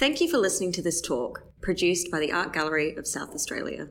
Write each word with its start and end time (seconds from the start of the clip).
Thank 0.00 0.22
you 0.22 0.30
for 0.30 0.38
listening 0.38 0.72
to 0.72 0.80
this 0.80 0.98
talk, 1.02 1.42
produced 1.60 2.10
by 2.10 2.20
the 2.20 2.32
Art 2.32 2.54
Gallery 2.54 2.96
of 2.96 3.06
South 3.06 3.34
Australia. 3.34 3.90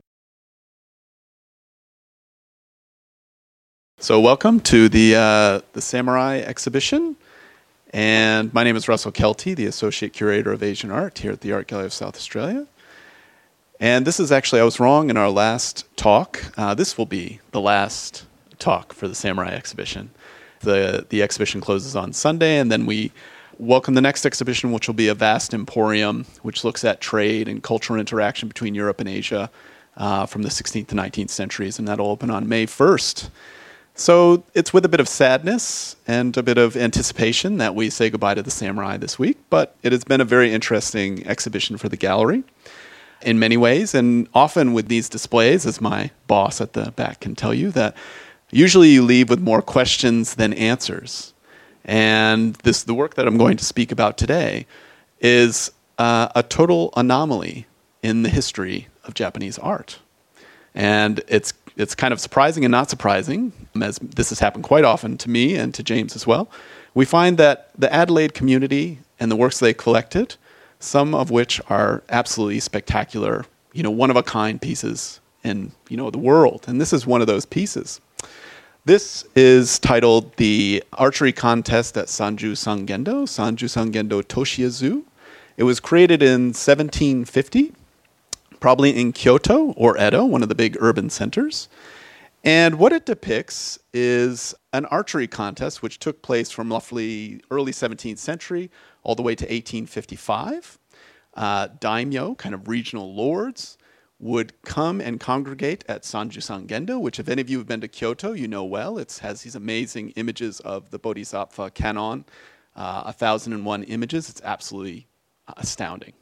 So, 4.00 4.20
welcome 4.20 4.60
to 4.62 4.90
the 4.90 5.16
uh, 5.16 5.62
the 5.74 5.82
Samurai 5.82 6.40
exhibition, 6.40 7.16
and 7.94 8.52
my 8.56 8.64
name 8.64 8.76
is 8.76 8.88
Russell 8.88 9.12
Kelty, 9.12 9.56
the 9.56 9.68
Associate 9.68 10.12
Curator 10.12 10.52
of 10.52 10.64
Asian 10.64 10.90
Art 10.90 11.20
here 11.20 11.32
at 11.32 11.42
the 11.42 11.52
Art 11.52 11.68
Gallery 11.68 11.86
of 11.86 11.94
South 11.94 12.16
Australia. 12.16 12.66
And 13.80 14.08
this 14.08 14.20
is 14.20 14.32
actually 14.32 14.62
I 14.62 14.64
was 14.64 14.80
wrong 14.80 15.12
in 15.12 15.16
our 15.16 15.30
last 15.30 15.86
talk. 15.96 16.44
Uh, 16.58 16.74
this 16.74 16.98
will 16.98 17.06
be 17.06 17.40
the 17.52 17.62
last 17.62 18.26
talk 18.58 18.94
for 18.94 19.08
the 19.08 19.14
Samurai 19.14 19.50
exhibition. 19.50 20.10
the 20.62 21.06
The 21.08 21.22
exhibition 21.22 21.62
closes 21.62 21.96
on 21.96 22.14
Sunday, 22.14 22.58
and 22.58 22.72
then 22.72 22.88
we 22.88 23.12
welcome 23.60 23.94
the 23.94 24.02
next 24.02 24.26
exhibition, 24.26 24.72
which 24.72 24.88
will 24.88 24.96
be 24.96 25.10
a 25.10 25.14
vast 25.14 25.54
emporium, 25.54 26.26
which 26.42 26.64
looks 26.64 26.84
at 26.86 27.02
trade 27.02 27.48
and 27.48 27.62
cultural 27.62 28.00
interaction 28.00 28.48
between 28.48 28.74
Europe 28.74 29.02
and 29.02 29.10
Asia 29.10 29.52
uh, 29.98 30.26
from 30.26 30.44
the 30.44 30.50
16th 30.50 30.88
to 30.88 30.96
19th 30.96 31.30
centuries, 31.30 31.78
and 31.78 31.88
that'll 31.88 32.08
open 32.08 32.30
on 32.30 32.48
May 32.48 32.66
1st. 32.66 33.30
So 33.96 34.46
it's 34.54 34.74
with 34.74 34.86
a 34.86 34.90
bit 34.90 35.02
of 35.02 35.10
sadness 35.10 35.98
and 36.08 36.36
a 36.38 36.42
bit 36.42 36.58
of 36.58 36.78
anticipation 36.78 37.58
that 37.58 37.76
we 37.76 37.90
say 37.90 38.10
goodbye 38.10 38.36
to 38.36 38.42
the 38.42 38.50
samurai 38.50 38.96
this 38.96 39.20
week, 39.20 39.38
but 39.50 39.76
it 39.84 39.92
has 39.92 40.06
been 40.06 40.22
a 40.22 40.26
very 40.26 40.54
interesting 40.54 41.28
exhibition 41.28 41.76
for 41.76 41.90
the 41.90 41.98
gallery 41.98 42.44
in 43.22 43.40
many 43.40 43.58
ways, 43.58 43.94
and 43.94 44.30
often 44.34 44.72
with 44.72 44.88
these 44.88 45.10
displays, 45.10 45.66
as 45.66 45.82
my 45.82 46.12
boss 46.28 46.62
at 46.62 46.72
the 46.72 46.92
back 46.92 47.20
can 47.20 47.36
tell 47.36 47.54
you, 47.54 47.72
that 47.72 47.98
usually 48.52 48.88
you 48.88 49.04
leave 49.04 49.30
with 49.30 49.42
more 49.42 49.62
questions 49.62 50.36
than 50.36 50.54
answers. 50.54 51.34
And 51.86 52.56
this, 52.56 52.84
the 52.84 52.94
work 52.94 53.16
that 53.16 53.28
I'm 53.28 53.38
going 53.38 53.58
to 53.58 53.66
speak 53.66 53.92
about 53.92 54.18
today 54.18 54.66
is 55.20 55.72
uh, 55.98 56.30
a 56.36 56.44
total 56.44 56.94
anomaly 56.96 57.68
in 58.04 58.24
the 58.24 58.30
history 58.30 58.88
of 59.04 59.14
Japanese 59.14 59.58
art. 59.60 60.00
And 60.76 61.22
it's, 61.28 61.54
it's 61.76 61.96
kind 61.96 62.14
of 62.14 62.20
surprising 62.20 62.64
and 62.64 62.72
not 62.72 62.90
surprising, 62.90 63.52
as 63.82 63.98
this 64.00 64.30
has 64.30 64.40
happened 64.40 64.64
quite 64.64 64.86
often 64.86 65.18
to 65.18 65.30
me 65.30 65.56
and 65.56 65.74
to 65.74 65.84
James 65.84 66.16
as 66.16 66.28
well. 66.28 66.50
We 66.94 67.06
find 67.06 67.38
that 67.38 67.72
the 67.78 67.92
Adelaide 67.94 68.34
community 68.34 69.00
and 69.20 69.32
the 69.32 69.36
works 69.36 69.60
they 69.60 69.74
collected, 69.74 70.36
some 70.80 71.14
of 71.14 71.32
which 71.32 71.60
are 71.70 72.04
absolutely 72.10 72.60
spectacular, 72.60 73.46
you 73.74 73.84
know, 73.84 73.92
one 73.92 74.10
of 74.10 74.16
a 74.16 74.24
kind 74.24 74.62
pieces 74.62 75.20
in 75.44 75.72
you 75.90 75.98
know 75.98 76.10
the 76.10 76.18
world. 76.18 76.66
And 76.68 76.80
this 76.80 76.94
is 76.94 77.08
one 77.08 77.22
of 77.22 77.28
those 77.28 77.46
pieces. 77.46 78.02
This 78.86 79.26
is 79.36 79.78
titled 79.78 80.38
the 80.38 80.82
Archery 80.94 81.34
Contest 81.34 81.98
at 81.98 82.08
Sanju 82.08 82.54
Sangendo, 82.54 83.28
Sanju 83.28 83.68
Sangendo 83.68 84.24
Toshiazu. 84.24 85.04
It 85.58 85.64
was 85.64 85.82
created 85.82 86.24
in 86.24 86.54
1750, 86.54 87.74
probably 88.62 88.98
in 88.98 89.12
Kyoto 89.12 89.74
or 89.74 89.98
Edo, 89.98 90.24
one 90.24 90.44
of 90.44 90.48
the 90.48 90.56
big 90.56 90.78
urban 90.80 91.10
centers. 91.10 91.68
And 92.46 92.80
what 92.80 92.94
it 92.94 93.06
depicts 93.06 93.80
is 93.94 94.56
an 94.72 94.86
archery 94.86 95.28
contest 95.28 95.84
which 95.84 96.00
took 96.00 96.22
place 96.22 96.50
from 96.50 96.72
roughly 96.72 97.42
early 97.52 97.74
17th 97.74 98.18
century 98.18 98.72
all 99.04 99.14
the 99.14 99.22
way 99.22 99.36
to 99.36 99.44
1855. 99.44 100.80
Uh, 101.34 101.68
daimyo, 101.82 102.34
kind 102.36 102.56
of 102.56 102.70
regional 102.70 103.14
lords, 103.14 103.78
would 104.20 104.62
come 104.64 105.00
and 105.00 105.20
congregate 105.20 105.86
at 105.88 106.04
Sanju 106.04 106.40
Sangendo, 106.40 107.00
which, 107.00 107.20
if 107.20 107.30
any 107.30 107.42
of 107.42 107.50
you 107.50 107.58
have 107.58 107.68
been 107.68 107.82
to 107.82 107.88
Kyoto, 107.88 108.34
you 108.34 108.48
know 108.48 108.66
well. 108.66 108.98
It 108.98 109.20
has 109.22 109.44
these 109.44 109.56
amazing 109.56 110.10
images 110.12 110.60
of 110.60 110.92
the 110.92 111.00
Bodhisattva 111.00 111.72
Kannon, 111.72 112.26
uh, 112.76 113.04
1001 113.04 113.84
images. 113.84 114.30
It's 114.30 114.42
absolutely 114.44 115.08
astounding. 115.56 116.14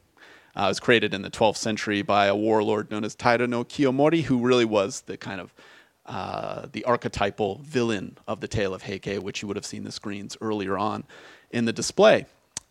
Uh, 0.56 0.66
it 0.66 0.68
was 0.68 0.80
created 0.80 1.14
in 1.14 1.24
the 1.24 1.30
12th 1.30 1.58
century 1.58 2.02
by 2.02 2.28
a 2.28 2.36
warlord 2.36 2.90
known 2.92 3.04
as 3.04 3.16
Taira 3.16 3.48
no 3.48 3.64
Kiyomori, 3.64 4.24
who 4.24 4.40
really 4.40 4.66
was 4.66 5.02
the 5.02 5.18
kind 5.18 5.42
of 5.42 5.54
uh, 6.06 6.68
the 6.72 6.86
archetypal 6.86 7.60
villain 7.64 8.18
of 8.28 8.40
the 8.40 8.48
Tale 8.48 8.74
of 8.74 8.84
Heike, 8.84 9.18
which 9.22 9.42
you 9.42 9.48
would 9.48 9.58
have 9.58 9.66
seen 9.66 9.84
the 9.84 9.92
screens 9.92 10.38
earlier 10.40 10.78
on 10.78 11.04
in 11.52 11.66
the 11.66 11.74
display. 11.74 12.26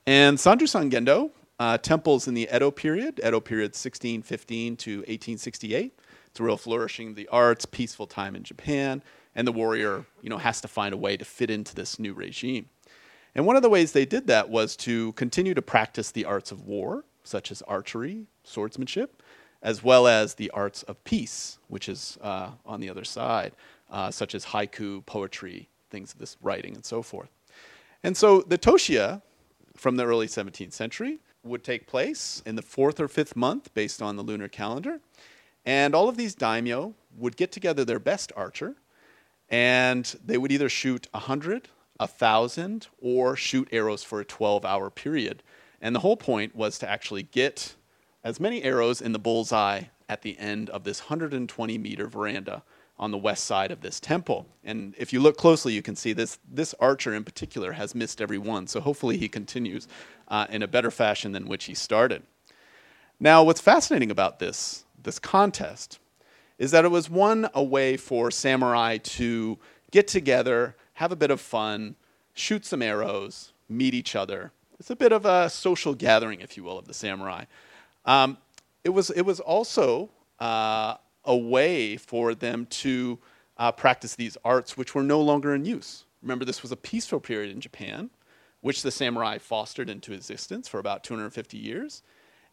And 0.07 0.39
Sanju 0.39 0.63
Sangendo 0.63 1.31
uh, 1.59 1.79
temples 1.79 2.29
in 2.29 2.35
the 2.35 2.49
Edo 2.55 2.71
period, 2.71 3.21
Edo 3.25 3.41
period 3.41 3.71
1615 3.71 4.77
to 4.77 4.99
1868. 4.99 5.99
It's 6.27 6.41
a 6.41 6.43
real 6.43 6.57
flourishing 6.57 7.11
of 7.11 7.15
the 7.17 7.29
arts, 7.29 7.65
peaceful 7.65 8.07
time 8.07 8.37
in 8.37 8.43
Japan, 8.43 9.03
and 9.35 9.47
the 9.47 9.53
warrior, 9.53 10.05
you 10.23 10.29
know, 10.29 10.39
has 10.39 10.61
to 10.61 10.69
find 10.69 10.93
a 10.93 10.99
way 10.99 11.17
to 11.17 11.25
fit 11.25 11.51
into 11.51 11.75
this 11.75 11.99
new 11.99 12.13
regime. 12.13 12.69
And 13.35 13.47
one 13.47 13.57
of 13.57 13.63
the 13.63 13.71
ways 13.71 13.93
they 13.93 14.07
did 14.07 14.27
that 14.29 14.49
was 14.49 14.77
to 14.79 15.13
continue 15.13 15.55
to 15.55 15.63
practice 15.63 16.11
the 16.11 16.25
arts 16.25 16.53
of 16.53 16.67
war, 16.67 17.05
such 17.23 17.51
as 17.51 17.63
archery, 17.63 18.27
swordsmanship, 18.45 19.23
as 19.63 19.83
well 19.83 20.07
as 20.07 20.35
the 20.35 20.51
arts 20.51 20.83
of 20.85 21.03
peace, 21.05 21.59
which 21.69 21.89
is 21.89 22.19
uh, 22.23 22.51
on 22.65 22.81
the 22.81 22.89
other 22.89 23.05
side, 23.05 23.53
uh, 23.91 24.11
such 24.11 24.35
as 24.35 24.47
haiku, 24.47 25.05
poetry, 25.07 25.69
things 25.91 26.13
of 26.13 26.19
this 26.19 26.37
writing, 26.43 26.75
and 26.75 26.85
so 26.85 27.03
forth. 27.03 27.31
And 28.03 28.17
so 28.17 28.43
the 28.43 28.59
Toshiya 28.59 29.23
from 29.77 29.97
the 29.97 30.07
early 30.07 30.27
17th 30.27 30.73
century 30.73 31.19
would 31.47 31.65
take 31.65 31.87
place 31.87 32.43
in 32.45 32.57
the 32.57 32.63
fourth 32.63 33.01
or 33.01 33.09
fifth 33.09 33.37
month 33.37 33.73
based 33.75 34.03
on 34.03 34.17
the 34.17 34.23
lunar 34.23 34.49
calendar. 34.49 35.01
And 35.65 35.95
all 35.95 36.09
of 36.09 36.17
these 36.17 36.35
daimyo 36.35 36.95
would 37.17 37.37
get 37.37 37.53
together 37.53 37.85
their 37.85 37.99
best 37.99 38.33
archer, 38.37 38.77
and 39.49 40.05
they 40.25 40.39
would 40.39 40.53
either 40.53 40.69
shoot 40.69 41.09
100, 41.13 41.69
1,000, 41.97 42.89
or 43.01 43.37
shoot 43.37 43.69
arrows 43.73 44.03
for 44.03 44.21
a 44.21 44.25
12 44.25 44.65
hour 44.65 44.91
period. 44.91 45.43
And 45.81 45.95
the 45.95 46.01
whole 46.01 46.17
point 46.17 46.55
was 46.55 46.79
to 46.79 46.89
actually 46.89 47.25
get 47.25 47.75
as 48.23 48.41
many 48.41 48.63
arrows 48.63 49.01
in 49.01 49.13
the 49.13 49.19
bullseye 49.19 49.85
at 50.09 50.23
the 50.23 50.39
end 50.39 50.71
of 50.71 50.85
this 50.85 51.03
120 51.03 51.79
meter 51.79 52.07
veranda 52.07 52.63
on 52.99 53.11
the 53.11 53.19
west 53.19 53.45
side 53.45 53.71
of 53.71 53.81
this 53.81 54.01
temple. 54.01 54.47
And 54.65 54.95
if 54.97 55.13
you 55.13 55.21
look 55.21 55.37
closely, 55.37 55.73
you 55.73 55.83
can 55.83 55.97
see 55.97 56.13
this, 56.13 56.39
this 56.51 56.75
archer 56.81 57.15
in 57.15 57.25
particular 57.25 57.73
has 57.73 57.95
missed 57.95 58.21
every 58.21 58.39
one. 58.39 58.67
So 58.67 58.81
hopefully 58.81 59.19
he 59.19 59.29
continues 59.29 59.87
uh, 60.29 60.47
in 60.49 60.63
a 60.63 60.69
better 60.69 60.91
fashion 60.91 61.33
than 61.33 61.47
which 61.47 61.65
he 61.65 61.75
started. 61.75 62.23
Now, 63.21 63.43
what's 63.43 63.61
fascinating 63.61 64.11
about 64.11 64.39
this, 64.39 64.85
this 65.03 65.19
contest 65.19 65.99
is 66.59 66.71
that 66.71 66.85
it 66.85 66.91
was 66.91 67.11
one 67.11 67.49
a 67.55 67.63
way 67.63 67.97
for 67.97 68.31
samurai 68.31 68.97
to 68.97 69.59
get 69.91 70.09
together, 70.09 70.75
have 70.95 71.13
a 71.13 71.17
bit 71.17 71.31
of 71.31 71.41
fun, 71.41 71.97
shoot 72.33 72.65
some 72.65 72.83
arrows, 72.83 73.53
meet 73.69 73.95
each 73.95 74.17
other. 74.17 74.53
It's 74.79 74.91
a 74.91 74.97
bit 74.97 75.13
of 75.13 75.27
a 75.27 75.51
social 75.51 75.95
gathering, 75.95 76.41
if 76.41 76.57
you 76.57 76.65
will, 76.65 76.79
of 76.79 76.87
the 76.87 76.95
samurai. 76.95 77.45
Um, 78.05 78.39
it, 78.85 78.91
was, 78.91 79.11
it 79.11 79.23
was 79.23 79.41
also 79.41 80.11
uh, 80.39 80.97
a 81.27 81.37
way 81.37 81.97
for 81.97 82.35
them 82.35 82.67
to 82.67 83.19
uh, 83.59 83.73
practice 83.73 84.15
these 84.15 84.37
arts 84.45 84.77
which 84.77 84.95
were 84.95 85.03
no 85.03 85.21
longer 85.21 85.55
in 85.55 85.65
use. 85.65 86.05
Remember, 86.23 86.45
this 86.45 86.63
was 86.63 86.73
a 86.73 86.77
peaceful 86.77 87.21
period 87.21 87.53
in 87.53 87.61
Japan, 87.61 88.11
which 88.61 88.83
the 88.83 88.91
samurai 88.91 89.39
fostered 89.39 89.91
into 89.91 90.13
existence 90.13 90.69
for 90.69 90.79
about 90.79 91.05
250 91.05 91.57
years. 91.57 92.03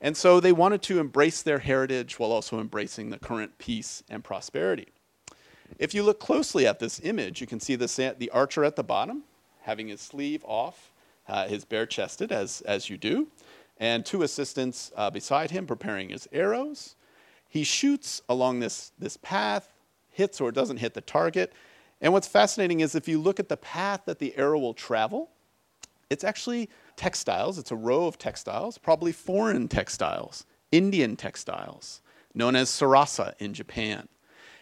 And 0.01 0.17
so 0.17 0.39
they 0.39 0.51
wanted 0.51 0.81
to 0.83 0.99
embrace 0.99 1.41
their 1.41 1.59
heritage 1.59 2.19
while 2.19 2.31
also 2.31 2.59
embracing 2.59 3.09
the 3.09 3.19
current 3.19 3.57
peace 3.57 4.03
and 4.09 4.23
prosperity. 4.23 4.89
If 5.79 5.93
you 5.93 6.03
look 6.03 6.19
closely 6.19 6.67
at 6.67 6.79
this 6.79 6.99
image, 7.03 7.41
you 7.41 7.47
can 7.47 7.59
see 7.59 7.75
the, 7.75 8.15
the 8.17 8.29
archer 8.29 8.63
at 8.63 8.75
the 8.75 8.83
bottom 8.83 9.23
having 9.63 9.87
his 9.87 10.01
sleeve 10.01 10.43
off, 10.45 10.91
uh, 11.27 11.47
his 11.47 11.65
bare 11.65 11.85
chested, 11.85 12.31
as, 12.31 12.61
as 12.61 12.89
you 12.89 12.97
do, 12.97 13.27
and 13.77 14.05
two 14.05 14.23
assistants 14.23 14.91
uh, 14.95 15.09
beside 15.09 15.51
him 15.51 15.65
preparing 15.65 16.09
his 16.09 16.27
arrows. 16.31 16.95
He 17.53 17.63
shoots 17.63 18.19
along 18.27 18.61
this, 18.61 18.93
this 18.97 19.15
path, 19.17 19.71
hits 20.09 20.41
or 20.41 20.51
doesn't 20.51 20.77
hit 20.77 20.95
the 20.95 21.01
target. 21.01 21.53
And 22.01 22.11
what's 22.11 22.27
fascinating 22.27 22.79
is 22.79 22.95
if 22.95 23.07
you 23.07 23.21
look 23.21 23.39
at 23.39 23.47
the 23.47 23.57
path 23.57 24.01
that 24.07 24.17
the 24.17 24.35
arrow 24.35 24.57
will 24.57 24.73
travel, 24.73 25.29
it's 26.09 26.23
actually 26.23 26.67
textiles. 26.95 27.59
It's 27.59 27.69
a 27.69 27.75
row 27.75 28.07
of 28.07 28.17
textiles, 28.17 28.79
probably 28.79 29.11
foreign 29.11 29.67
textiles, 29.67 30.47
Indian 30.71 31.15
textiles, 31.15 32.01
known 32.33 32.55
as 32.55 32.71
sarasa 32.71 33.35
in 33.37 33.53
Japan. 33.53 34.07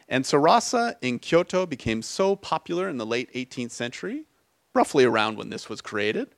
And 0.10 0.26
sarasa 0.26 0.96
in 1.02 1.20
Kyoto 1.20 1.66
became 1.66 2.02
so 2.02 2.36
popular 2.36 2.90
in 2.90 2.98
the 2.98 3.06
late 3.06 3.34
18th 3.34 3.72
century, 3.72 4.26
roughly 4.74 5.06
around 5.06 5.38
when 5.38 5.50
this 5.50 5.70
was 5.70 5.80
created, 5.80 6.36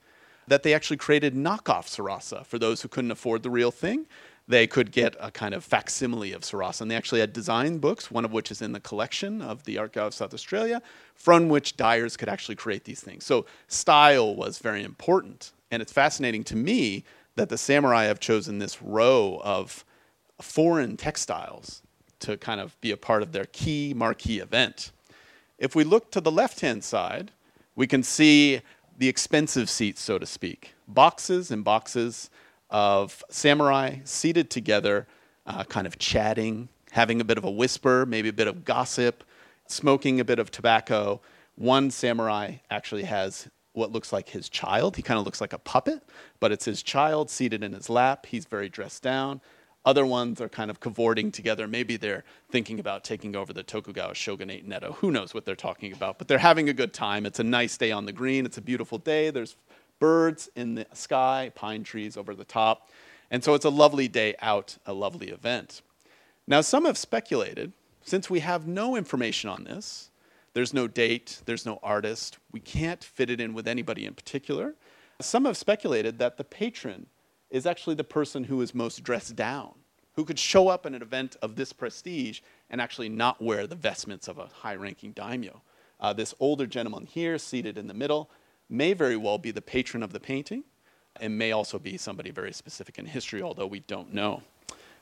that 0.47 0.61
they 0.61 0.75
actually 0.75 0.97
created 0.97 1.33
knockoff 1.33 1.87
sarasa 1.87 2.45
for 2.45 2.59
those 2.59 2.83
who 2.83 2.89
couldn't 2.89 3.09
afford 3.09 3.41
the 3.41 3.49
real 3.49 3.71
thing 3.71 4.05
they 4.47 4.67
could 4.67 4.91
get 4.91 5.15
a 5.19 5.31
kind 5.31 5.53
of 5.53 5.63
facsimile 5.63 6.33
of 6.33 6.41
Sarasa. 6.41 6.81
And 6.81 6.91
they 6.91 6.95
actually 6.95 7.21
had 7.21 7.31
design 7.31 7.77
books, 7.77 8.11
one 8.11 8.25
of 8.25 8.33
which 8.33 8.51
is 8.51 8.61
in 8.61 8.73
the 8.73 8.79
collection 8.79 9.41
of 9.41 9.63
the 9.63 9.77
Art 9.77 9.93
Gallery 9.93 10.07
of 10.07 10.13
South 10.13 10.33
Australia, 10.33 10.81
from 11.15 11.47
which 11.47 11.77
dyers 11.77 12.17
could 12.17 12.27
actually 12.27 12.55
create 12.55 12.83
these 12.83 13.01
things. 13.01 13.25
So 13.25 13.45
style 13.67 14.35
was 14.35 14.59
very 14.59 14.83
important. 14.83 15.53
And 15.71 15.81
it's 15.81 15.93
fascinating 15.93 16.43
to 16.45 16.55
me 16.55 17.03
that 17.35 17.49
the 17.49 17.57
samurai 17.57 18.03
have 18.03 18.19
chosen 18.19 18.59
this 18.59 18.81
row 18.81 19.41
of 19.43 19.85
foreign 20.41 20.97
textiles 20.97 21.81
to 22.19 22.37
kind 22.37 22.59
of 22.59 22.79
be 22.81 22.91
a 22.91 22.97
part 22.97 23.21
of 23.21 23.31
their 23.31 23.45
key 23.45 23.93
marquee 23.95 24.39
event. 24.39 24.91
If 25.57 25.75
we 25.75 25.83
look 25.83 26.11
to 26.11 26.21
the 26.21 26.31
left 26.31 26.59
hand 26.59 26.83
side, 26.83 27.31
we 27.75 27.87
can 27.87 28.03
see 28.03 28.61
the 28.97 29.07
expensive 29.07 29.69
seats, 29.69 30.01
so 30.01 30.19
to 30.19 30.25
speak. 30.25 30.73
Boxes 30.87 31.49
and 31.49 31.63
boxes 31.63 32.29
of 32.73 33.23
samurai 33.29 33.97
seated 34.03 34.49
together, 34.49 35.07
uh, 35.45 35.63
kind 35.63 35.87
of 35.87 35.97
chatting, 35.99 36.67
having 36.91 37.21
a 37.21 37.23
bit 37.23 37.37
of 37.37 37.43
a 37.43 37.51
whisper, 37.51 38.05
maybe 38.05 38.29
a 38.29 38.33
bit 38.33 38.47
of 38.47 38.65
gossip, 38.65 39.23
smoking 39.67 40.19
a 40.19 40.25
bit 40.25 40.39
of 40.39 40.51
tobacco. 40.51 41.21
One 41.55 41.91
samurai 41.91 42.55
actually 42.69 43.03
has 43.03 43.47
what 43.73 43.91
looks 43.91 44.11
like 44.11 44.29
his 44.29 44.49
child. 44.49 44.95
He 44.95 45.01
kind 45.01 45.19
of 45.19 45.25
looks 45.25 45.39
like 45.39 45.53
a 45.53 45.59
puppet, 45.59 46.01
but 46.39 46.51
it's 46.51 46.65
his 46.65 46.83
child 46.83 47.29
seated 47.29 47.63
in 47.63 47.73
his 47.73 47.89
lap. 47.89 48.25
He's 48.25 48.45
very 48.45 48.69
dressed 48.69 49.03
down. 49.03 49.41
Other 49.85 50.05
ones 50.05 50.39
are 50.39 50.49
kind 50.49 50.71
of 50.71 50.79
cavorting 50.79 51.31
together. 51.31 51.67
Maybe 51.67 51.97
they're 51.97 52.23
thinking 52.49 52.79
about 52.79 53.03
taking 53.03 53.35
over 53.35 53.51
the 53.51 53.63
Tokugawa 53.63 54.15
shogunate 54.15 54.63
in 54.63 54.71
Edo. 54.71 54.93
Who 54.93 55.11
knows 55.11 55.33
what 55.33 55.45
they're 55.45 55.55
talking 55.55 55.91
about? 55.91 56.17
But 56.17 56.27
they're 56.27 56.37
having 56.37 56.69
a 56.69 56.73
good 56.73 56.93
time. 56.93 57.25
It's 57.25 57.39
a 57.39 57.43
nice 57.43 57.77
day 57.77 57.91
on 57.91 58.05
the 58.05 58.13
green. 58.13 58.45
It's 58.45 58.57
a 58.57 58.61
beautiful 58.61 58.97
day. 58.97 59.29
There's 59.29 59.57
birds 60.03 60.49
in 60.57 60.75
the 60.75 60.85
sky, 60.91 61.49
pine 61.55 61.81
trees 61.81 62.17
over 62.17 62.35
the 62.35 62.43
top. 62.43 62.89
And 63.31 63.41
so 63.41 63.53
it's 63.53 63.63
a 63.63 63.69
lovely 63.69 64.09
day 64.09 64.35
out, 64.41 64.77
a 64.85 64.91
lovely 64.91 65.29
event. 65.29 65.81
Now, 66.45 66.59
some 66.59 66.83
have 66.83 66.97
speculated, 66.97 67.71
since 68.01 68.29
we 68.29 68.41
have 68.41 68.67
no 68.67 68.97
information 68.97 69.49
on 69.49 69.63
this, 69.63 70.09
there's 70.53 70.73
no 70.73 70.89
date, 70.89 71.41
there's 71.45 71.65
no 71.65 71.79
artist, 71.81 72.37
we 72.51 72.59
can't 72.59 73.01
fit 73.01 73.29
it 73.29 73.39
in 73.39 73.53
with 73.53 73.65
anybody 73.65 74.05
in 74.05 74.13
particular. 74.13 74.75
Some 75.21 75.45
have 75.45 75.55
speculated 75.55 76.19
that 76.19 76.35
the 76.35 76.43
patron 76.43 77.05
is 77.49 77.65
actually 77.65 77.95
the 77.95 78.03
person 78.03 78.43
who 78.43 78.61
is 78.61 78.75
most 78.75 79.03
dressed 79.03 79.37
down, 79.37 79.71
who 80.17 80.25
could 80.25 80.37
show 80.37 80.67
up 80.67 80.85
at 80.85 80.93
an 80.93 81.01
event 81.01 81.37
of 81.41 81.55
this 81.55 81.71
prestige 81.71 82.41
and 82.69 82.81
actually 82.81 83.07
not 83.07 83.41
wear 83.41 83.67
the 83.67 83.75
vestments 83.75 84.27
of 84.27 84.37
a 84.37 84.47
high 84.47 84.75
ranking 84.75 85.13
daimyo. 85.13 85.61
Uh, 85.97 86.11
this 86.11 86.35
older 86.41 86.67
gentleman 86.67 87.05
here, 87.05 87.37
seated 87.37 87.77
in 87.77 87.87
the 87.87 87.93
middle, 87.93 88.29
may 88.69 88.93
very 88.93 89.17
well 89.17 89.37
be 89.37 89.51
the 89.51 89.61
patron 89.61 90.03
of 90.03 90.13
the 90.13 90.19
painting 90.19 90.63
and 91.19 91.37
may 91.37 91.51
also 91.51 91.77
be 91.77 91.97
somebody 91.97 92.31
very 92.31 92.53
specific 92.53 92.97
in 92.97 93.05
history, 93.05 93.41
although 93.41 93.67
we 93.67 93.79
don't 93.81 94.13
know. 94.13 94.41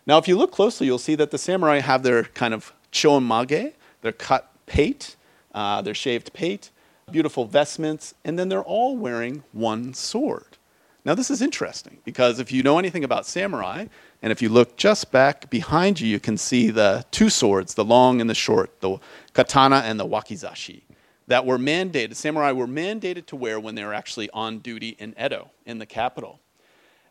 Now, 0.06 0.18
if 0.18 0.28
you 0.28 0.38
look 0.38 0.52
closely, 0.52 0.88
you'll 0.88 0.98
see 0.98 1.16
that 1.16 1.32
the 1.32 1.38
samurai 1.38 1.80
have 1.80 2.04
their 2.04 2.24
kind 2.24 2.54
of 2.54 2.74
chonmage, 2.92 3.74
their 4.02 4.12
cut 4.12 4.52
pate, 4.66 5.16
uh, 5.54 5.82
their 5.82 5.94
shaved 5.94 6.34
pate, 6.34 6.72
beautiful 7.12 7.46
vestments, 7.46 8.14
and 8.26 8.38
then 8.38 8.50
they're 8.50 8.64
all 8.64 8.98
wearing 8.98 9.44
one 9.52 9.94
sword. 9.94 10.58
Now, 11.04 11.16
this 11.16 11.32
is 11.32 11.42
interesting 11.42 12.00
because 12.04 12.40
if 12.40 12.52
you 12.52 12.62
know 12.62 12.78
anything 12.78 13.04
about 13.04 13.26
samurai, 13.26 13.86
and 14.22 14.32
if 14.32 14.42
you 14.42 14.50
look 14.50 14.78
just 14.78 15.12
back 15.12 15.50
behind 15.50 16.00
you, 16.00 16.08
you 16.08 16.20
can 16.20 16.38
see 16.38 16.70
the 16.70 17.06
two 17.10 17.30
swords, 17.30 17.74
the 17.74 17.84
long 17.84 18.22
and 18.22 18.30
the 18.30 18.36
short, 18.36 18.82
the 18.82 18.98
katana 19.34 19.78
and 19.78 20.00
the 20.00 20.06
wakizashi, 20.06 20.82
that 21.32 21.46
were 21.46 21.58
mandated, 21.58 22.14
samurai 22.14 22.52
were 22.52 22.68
mandated 22.68 23.26
to 23.26 23.38
wear 23.38 23.58
when 23.58 23.74
they 23.74 23.86
were 23.86 23.94
actually 23.94 24.30
on 24.32 24.60
duty 24.60 24.98
in 25.00 25.16
Edo, 25.18 25.50
in 25.66 25.80
the 25.80 25.86
capital. 25.86 26.42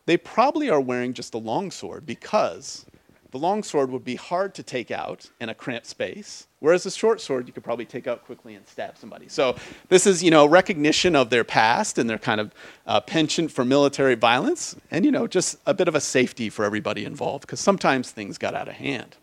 They 0.04 0.18
probably 0.18 0.68
are 0.68 0.80
wearing 0.80 1.14
just 1.14 1.32
a 1.32 1.38
long 1.38 1.70
sword 1.70 2.04
because 2.04 2.84
the 3.30 3.38
long 3.38 3.62
sword 3.62 3.90
would 3.90 4.04
be 4.04 4.16
hard 4.16 4.54
to 4.56 4.62
take 4.62 4.90
out 4.90 5.30
in 5.40 5.48
a 5.48 5.54
cramped 5.54 5.86
space, 5.86 6.48
whereas 6.58 6.84
a 6.84 6.90
short 6.90 7.22
sword 7.22 7.46
you 7.46 7.54
could 7.54 7.64
probably 7.64 7.86
take 7.86 8.06
out 8.06 8.26
quickly 8.26 8.56
and 8.56 8.68
stab 8.68 8.98
somebody. 8.98 9.26
So 9.26 9.56
this 9.88 10.06
is, 10.06 10.22
you 10.22 10.30
know, 10.30 10.46
recognition 10.46 11.16
of 11.16 11.30
their 11.30 11.44
past 11.44 11.96
and 11.96 12.10
their 12.10 12.18
kind 12.18 12.42
of 12.42 12.52
uh, 12.86 13.00
penchant 13.00 13.50
for 13.50 13.64
military 13.64 14.16
violence, 14.16 14.76
and 14.90 15.06
you 15.06 15.12
know, 15.12 15.28
just 15.28 15.56
a 15.64 15.72
bit 15.72 15.88
of 15.88 15.94
a 15.94 16.00
safety 16.00 16.50
for 16.50 16.66
everybody 16.66 17.06
involved 17.06 17.42
because 17.42 17.60
sometimes 17.60 18.10
things 18.10 18.36
got 18.36 18.54
out 18.54 18.68
of 18.68 18.74
hand. 18.74 19.16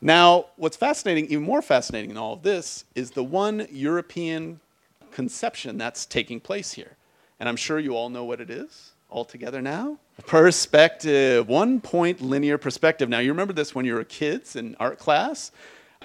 Now, 0.00 0.46
what's 0.56 0.76
fascinating, 0.76 1.26
even 1.26 1.44
more 1.44 1.62
fascinating 1.62 2.08
than 2.10 2.18
all 2.18 2.32
of 2.32 2.42
this, 2.42 2.84
is 2.94 3.10
the 3.10 3.24
one 3.24 3.66
European 3.70 4.60
conception 5.12 5.76
that's 5.76 6.06
taking 6.06 6.40
place 6.40 6.72
here, 6.72 6.96
and 7.38 7.48
I'm 7.48 7.56
sure 7.56 7.78
you 7.78 7.96
all 7.96 8.08
know 8.08 8.24
what 8.24 8.40
it 8.40 8.50
is 8.50 8.92
all 9.10 9.24
together 9.24 9.60
now? 9.60 9.98
Perspective, 10.26 11.48
one 11.48 11.80
point 11.80 12.20
linear 12.20 12.58
perspective. 12.58 13.08
Now, 13.08 13.18
you 13.18 13.30
remember 13.30 13.52
this 13.52 13.74
when 13.74 13.84
you 13.84 13.94
were 13.94 14.04
kids 14.04 14.56
in 14.56 14.76
art 14.78 14.98
class? 14.98 15.50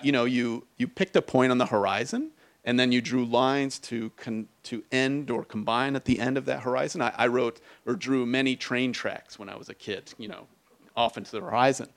You 0.02 0.12
know, 0.12 0.26
you, 0.26 0.66
you 0.78 0.88
picked 0.88 1.16
a 1.16 1.22
point 1.22 1.52
on 1.52 1.58
the 1.58 1.66
horizon 1.66 2.32
and 2.66 2.80
then 2.80 2.92
you 2.92 3.02
drew 3.02 3.26
lines 3.26 3.78
to, 3.80 4.10
con- 4.18 4.48
to 4.64 4.84
end 4.92 5.30
or 5.30 5.46
combine 5.46 5.96
at 5.96 6.06
the 6.06 6.20
end 6.20 6.38
of 6.38 6.46
that 6.46 6.62
horizon. 6.62 7.02
I, 7.02 7.14
I 7.16 7.28
wrote 7.28 7.62
or 7.86 7.96
drew 7.96 8.26
many 8.26 8.56
train 8.56 8.92
tracks 8.92 9.38
when 9.38 9.50
I 9.50 9.56
was 9.56 9.70
a 9.70 9.76
kid, 9.76 10.14
you 10.18 10.28
know, 10.28 10.48
off 10.98 11.18
into 11.18 11.32
the 11.32 11.42
horizon. 11.42 11.90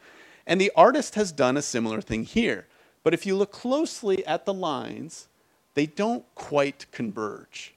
And 0.49 0.59
the 0.59 0.73
artist 0.75 1.15
has 1.15 1.31
done 1.31 1.59
a 1.59 1.63
similar 1.63 2.01
thing 2.01 2.25
here. 2.25 2.67
But 3.05 3.13
if 3.13 3.27
you 3.27 3.37
look 3.37 3.53
closely 3.53 4.27
at 4.27 4.47
the 4.47 4.55
lines, 4.55 5.29
they 5.75 5.87
don't 5.87 6.25
quite 6.35 6.87
converge. 6.91 7.75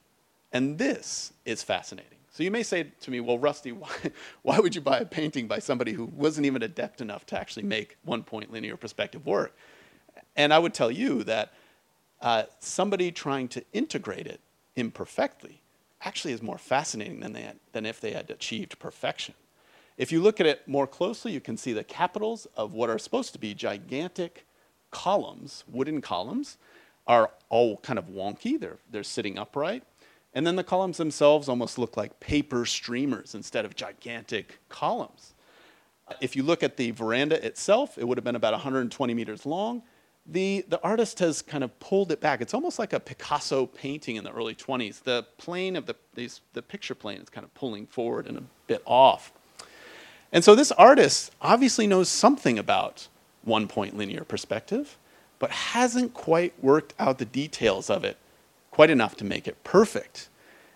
And 0.54 0.78
this 0.78 1.34
is 1.46 1.62
fascinating. 1.62 2.18
So 2.32 2.44
you 2.44 2.50
may 2.50 2.64
say 2.64 2.88
to 3.02 3.12
me, 3.12 3.20
well, 3.20 3.38
Rusty, 3.38 3.72
why, 3.74 3.92
why 4.42 4.60
would 4.60 4.74
you 4.74 4.82
buy 4.82 5.00
a 5.00 5.06
painting 5.06 5.48
by 5.48 5.60
somebody 5.60 5.92
who 5.92 6.06
wasn't 6.06 6.46
even 6.46 6.64
adept 6.64 7.02
enough 7.02 7.26
to 7.28 7.40
actually 7.40 7.64
make 7.64 7.98
one 8.06 8.24
point 8.24 8.52
linear 8.52 8.78
perspective 8.78 9.26
work? 9.26 9.56
And 10.38 10.54
I 10.54 10.60
would 10.60 10.74
tell 10.74 10.90
you 10.90 11.26
that 11.26 11.52
uh, 12.22 12.44
somebody 12.60 13.12
trying 13.12 13.50
to 13.50 13.64
integrate 13.74 14.28
it 14.28 14.40
imperfectly 14.78 15.62
actually 16.04 16.34
is 16.34 16.42
more 16.42 16.58
fascinating 16.58 17.20
than, 17.20 17.34
they 17.34 17.42
had, 17.42 17.60
than 17.74 17.86
if 17.86 18.00
they 18.00 18.12
had 18.12 18.30
achieved 18.30 18.80
perfection. 18.80 19.36
If 20.02 20.12
you 20.12 20.20
look 20.20 20.40
at 20.40 20.48
it 20.48 20.68
more 20.68 20.88
closely, 20.88 21.32
you 21.32 21.40
can 21.40 21.58
see 21.58 21.74
the 21.74 21.84
capitals 21.84 22.48
of 22.58 22.74
what 22.74 22.90
are 22.90 22.98
supposed 22.98 23.34
to 23.34 23.40
be 23.40 23.54
gigantic 23.54 24.48
columns, 24.90 25.64
wooden 25.68 26.02
columns, 26.02 26.58
are 27.06 27.30
all 27.50 27.78
kind 27.78 28.00
of 28.00 28.08
wonky. 28.08 28.60
They're, 28.60 28.80
they're 28.90 29.04
sitting 29.04 29.38
upright. 29.38 29.84
And 30.34 30.48
then 30.48 30.56
the 30.56 30.64
columns 30.64 30.98
themselves 30.98 31.48
almost 31.48 31.78
look 31.78 31.98
like 31.98 32.20
paper 32.20 32.66
streamers 32.66 33.36
instead 33.36 33.64
of 33.64 33.76
gigantic 33.76 34.58
columns. 34.70 35.36
If 36.20 36.36
you 36.36 36.42
look 36.42 36.64
at 36.64 36.78
the 36.78 36.90
veranda 36.90 37.46
itself, 37.46 38.00
it 38.00 38.08
would 38.08 38.18
have 38.18 38.26
been 38.26 38.36
about 38.36 38.54
120 38.54 39.14
meters 39.14 39.46
long. 39.46 39.84
The, 40.26 40.66
the 40.68 40.82
artist 40.82 41.20
has 41.20 41.44
kind 41.44 41.64
of 41.64 41.80
pulled 41.80 42.12
it 42.12 42.20
back. 42.20 42.42
It's 42.42 42.56
almost 42.56 42.80
like 42.80 42.94
a 42.94 43.00
Picasso 43.00 43.68
painting 43.68 44.16
in 44.16 44.24
the 44.24 44.32
early 44.32 44.56
20s. 44.56 45.04
The 45.04 45.28
plane 45.38 45.76
of 45.76 45.86
the, 45.86 45.96
these, 46.16 46.42
the 46.54 46.64
picture 46.64 46.96
plane 46.96 47.22
is 47.22 47.30
kind 47.30 47.46
of 47.46 47.54
pulling 47.54 47.86
forward 47.86 48.26
and 48.26 48.40
a 48.40 48.44
bit 48.66 48.82
off. 48.88 49.34
And 50.32 50.44
so 50.44 50.56
this 50.56 50.72
artist 50.74 51.32
obviously 51.42 51.88
knows 51.88 52.10
something 52.10 52.58
about 52.58 53.08
one 53.44 53.68
point 53.68 53.98
linear 53.98 54.24
perspective, 54.24 54.98
but 55.40 55.52
hasn't 55.52 56.14
quite 56.14 56.54
worked 56.64 56.94
out 57.00 57.18
the 57.18 57.26
details 57.26 57.90
of 57.90 58.04
it 58.04 58.18
quite 58.70 58.90
enough 58.90 59.16
to 59.18 59.26
make 59.26 59.48
it 59.48 59.64
perfect. 59.64 60.30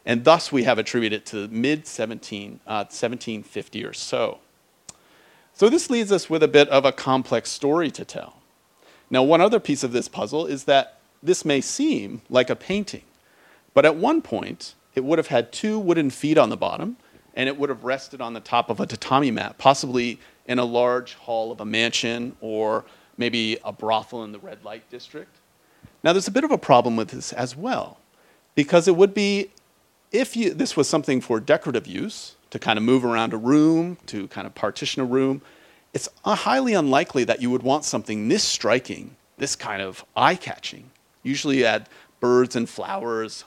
And 0.06 0.24
thus 0.24 0.52
we 0.52 0.64
have 0.64 0.78
attributed 0.78 1.22
it 1.22 1.26
to 1.28 1.48
mid 1.48 1.88
17, 1.88 2.60
uh, 2.68 2.86
1750 2.86 3.86
or 3.86 3.94
so. 3.94 4.40
So 5.54 5.70
this 5.70 5.90
leads 5.90 6.12
us 6.12 6.30
with 6.30 6.44
a 6.44 6.48
bit 6.48 6.68
of 6.70 6.84
a 6.84 6.92
complex 6.92 7.50
story 7.50 7.90
to 7.92 8.04
tell. 8.04 8.42
Now, 9.10 9.24
one 9.24 9.40
other 9.40 9.60
piece 9.60 9.84
of 9.84 9.94
this 9.94 10.10
puzzle 10.10 10.46
is 10.46 10.66
that 10.66 11.00
this 11.24 11.46
may 11.46 11.62
seem 11.62 12.22
like 12.30 12.50
a 12.50 12.56
painting, 12.56 13.04
but 13.74 13.86
at 13.86 13.96
one 13.96 14.22
point 14.22 14.76
it 14.96 15.04
would 15.04 15.18
have 15.18 15.28
had 15.28 15.52
two 15.52 15.80
wooden 15.80 16.10
feet 16.10 16.38
on 16.38 16.50
the 16.50 16.58
bottom 16.58 16.98
and 17.36 17.50
it 17.50 17.58
would 17.58 17.70
have 17.70 17.84
rested 17.84 18.22
on 18.22 18.34
the 18.34 18.40
top 18.40 18.70
of 18.70 18.80
a 18.80 18.86
tatami 18.86 19.32
mat, 19.32 19.58
possibly 19.58 20.20
in 20.48 20.60
a 20.60 20.66
large 20.66 21.16
hall 21.16 21.52
of 21.52 21.60
a 21.60 21.66
mansion 21.66 22.36
or 22.42 22.86
maybe 23.18 23.58
a 23.64 23.72
brothel 23.72 24.24
in 24.24 24.32
the 24.32 24.40
red 24.40 24.64
light 24.64 24.90
district. 24.90 25.36
Now, 26.04 26.14
there's 26.14 26.28
a 26.28 26.32
bit 26.32 26.44
of 26.44 26.52
a 26.52 26.58
problem 26.58 26.96
with 26.96 27.10
this 27.10 27.34
as 27.34 27.56
well, 27.56 27.98
because 28.54 28.88
it 28.88 28.96
would 28.96 29.14
be, 29.14 29.52
if 30.12 30.36
you, 30.36 30.54
this 30.54 30.78
was 30.78 30.88
something 30.88 31.20
for 31.20 31.40
decorative 31.40 31.88
use, 31.88 32.36
to 32.52 32.60
kind 32.60 32.78
of 32.78 32.84
move 32.84 33.04
around 33.04 33.34
a 33.34 33.38
room, 33.38 33.98
to 34.06 34.28
kind 34.30 34.48
of 34.48 34.56
partition 34.56 35.02
a 35.02 35.06
room, 35.06 35.42
it's 35.94 36.08
highly 36.24 36.74
unlikely 36.74 37.24
that 37.24 37.42
you 37.42 37.50
would 37.50 37.64
want 37.64 37.84
something 37.84 38.28
this 38.28 38.44
striking, 38.44 39.16
this 39.38 39.56
kind 39.56 39.82
of 39.82 40.06
eye 40.16 40.36
catching. 40.36 40.92
Usually 41.24 41.60
you 41.60 41.66
add 41.66 41.90
birds 42.20 42.56
and 42.56 42.70
flowers, 42.70 43.46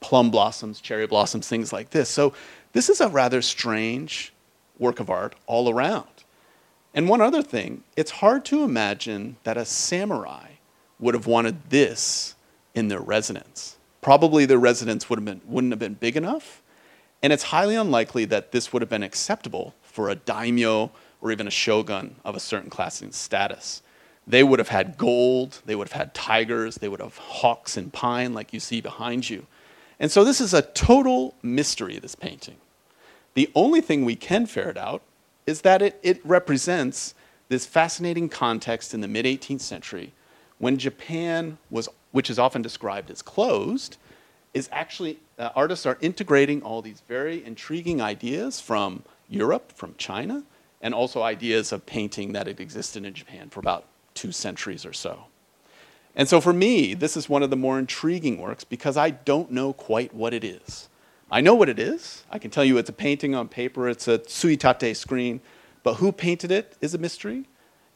plum 0.00 0.30
blossoms, 0.30 0.80
cherry 0.80 1.06
blossoms, 1.06 1.48
things 1.48 1.72
like 1.72 1.90
this. 1.90 2.08
So 2.08 2.32
this 2.74 2.90
is 2.90 3.00
a 3.00 3.08
rather 3.08 3.40
strange 3.40 4.32
work 4.78 5.00
of 5.00 5.08
art 5.08 5.34
all 5.46 5.70
around. 5.70 6.08
And 6.92 7.08
one 7.08 7.20
other 7.20 7.42
thing, 7.42 7.82
it's 7.96 8.10
hard 8.10 8.44
to 8.46 8.62
imagine 8.62 9.36
that 9.44 9.56
a 9.56 9.64
samurai 9.64 10.48
would 10.98 11.14
have 11.14 11.26
wanted 11.26 11.70
this 11.70 12.34
in 12.74 12.88
their 12.88 13.00
residence. 13.00 13.76
Probably 14.00 14.44
their 14.44 14.58
residence 14.58 15.08
would 15.08 15.18
have 15.18 15.24
been, 15.24 15.40
wouldn't 15.46 15.72
have 15.72 15.78
been 15.78 15.94
big 15.94 16.16
enough, 16.16 16.62
and 17.22 17.32
it's 17.32 17.44
highly 17.44 17.74
unlikely 17.74 18.26
that 18.26 18.52
this 18.52 18.72
would 18.72 18.82
have 18.82 18.90
been 18.90 19.02
acceptable 19.02 19.74
for 19.82 20.10
a 20.10 20.14
daimyo 20.14 20.90
or 21.22 21.32
even 21.32 21.46
a 21.46 21.50
shogun 21.50 22.16
of 22.24 22.36
a 22.36 22.40
certain 22.40 22.68
class 22.68 23.00
and 23.00 23.14
status. 23.14 23.82
They 24.26 24.42
would 24.42 24.58
have 24.58 24.68
had 24.68 24.98
gold, 24.98 25.60
they 25.64 25.74
would 25.74 25.88
have 25.88 25.98
had 25.98 26.14
tigers, 26.14 26.76
they 26.76 26.88
would 26.88 27.00
have 27.00 27.16
hawks 27.16 27.76
and 27.76 27.92
pine 27.92 28.34
like 28.34 28.52
you 28.52 28.60
see 28.60 28.80
behind 28.80 29.30
you. 29.30 29.46
And 29.98 30.10
so 30.10 30.24
this 30.24 30.40
is 30.40 30.52
a 30.52 30.62
total 30.62 31.34
mystery, 31.42 31.98
this 31.98 32.14
painting. 32.14 32.56
The 33.34 33.50
only 33.54 33.80
thing 33.80 34.04
we 34.04 34.16
can 34.16 34.46
ferret 34.46 34.76
out 34.76 35.02
is 35.46 35.60
that 35.62 35.82
it, 35.82 35.98
it 36.02 36.24
represents 36.24 37.14
this 37.48 37.66
fascinating 37.66 38.28
context 38.28 38.94
in 38.94 39.00
the 39.00 39.08
mid 39.08 39.26
18th 39.26 39.60
century 39.60 40.12
when 40.58 40.78
Japan 40.78 41.58
was, 41.70 41.88
which 42.12 42.30
is 42.30 42.38
often 42.38 42.62
described 42.62 43.10
as 43.10 43.22
closed, 43.22 43.96
is 44.54 44.68
actually, 44.72 45.18
uh, 45.38 45.50
artists 45.56 45.84
are 45.84 45.98
integrating 46.00 46.62
all 46.62 46.80
these 46.80 47.02
very 47.08 47.44
intriguing 47.44 48.00
ideas 48.00 48.60
from 48.60 49.02
Europe 49.28 49.72
from 49.72 49.94
China, 49.98 50.44
and 50.80 50.94
also 50.94 51.22
ideas 51.22 51.72
of 51.72 51.84
painting 51.86 52.32
that 52.32 52.46
had 52.46 52.60
existed 52.60 53.04
in 53.04 53.14
Japan 53.14 53.48
for 53.50 53.60
about 53.60 53.84
two 54.14 54.30
centuries 54.30 54.86
or 54.86 54.92
so. 54.92 55.24
And 56.14 56.28
so 56.28 56.40
for 56.40 56.52
me, 56.52 56.94
this 56.94 57.16
is 57.16 57.28
one 57.28 57.42
of 57.42 57.50
the 57.50 57.56
more 57.56 57.78
intriguing 57.78 58.38
works 58.38 58.62
because 58.62 58.96
I 58.96 59.10
don't 59.10 59.50
know 59.50 59.72
quite 59.72 60.14
what 60.14 60.32
it 60.32 60.44
is. 60.44 60.88
I 61.34 61.40
know 61.40 61.56
what 61.56 61.68
it 61.68 61.80
is. 61.80 62.22
I 62.30 62.38
can 62.38 62.52
tell 62.52 62.64
you 62.64 62.78
it's 62.78 62.90
a 62.90 62.92
painting 62.92 63.34
on 63.34 63.48
paper, 63.48 63.88
it's 63.88 64.06
a 64.06 64.18
tsuitate 64.18 64.96
screen, 64.96 65.40
but 65.82 65.94
who 65.94 66.12
painted 66.12 66.52
it 66.52 66.76
is 66.80 66.94
a 66.94 66.98
mystery. 66.98 67.46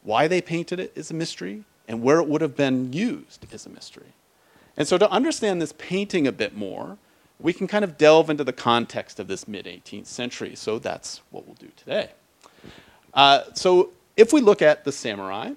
Why 0.03 0.27
they 0.27 0.41
painted 0.41 0.81
it 0.81 0.93
is 0.97 1.13
a 1.13 1.15
mystery, 1.15 1.63
and 1.87 2.03
where 2.03 2.19
it 2.19 2.27
would 2.27 2.41
have 2.41 2.57
been 2.57 2.93
used 2.93 3.47
is 3.53 3.65
a 3.65 3.69
mystery. 3.69 4.13
And 4.77 4.89
so 4.89 4.99
to 4.99 5.09
understand 5.09 5.63
this 5.63 5.73
painting 5.79 6.27
a 6.27 6.33
bit 6.33 6.57
more, 6.57 6.99
we 7.39 7.53
can 7.53 7.69
kind 7.69 7.85
of 7.85 7.97
delve 7.97 8.29
into 8.29 8.43
the 8.43 8.53
context 8.53 9.21
of 9.21 9.29
this 9.29 9.47
mid 9.47 9.67
18th 9.67 10.07
century. 10.07 10.57
So 10.57 10.81
that's 10.81 11.21
what 11.31 11.47
we'll 11.47 11.55
do 11.55 11.71
today. 11.77 12.11
Uh, 13.15 13.43
so 13.55 13.91
if 14.17 14.33
we 14.33 14.41
look 14.41 14.63
at 14.63 14.85
the 14.85 14.91
samurai, 14.91 15.53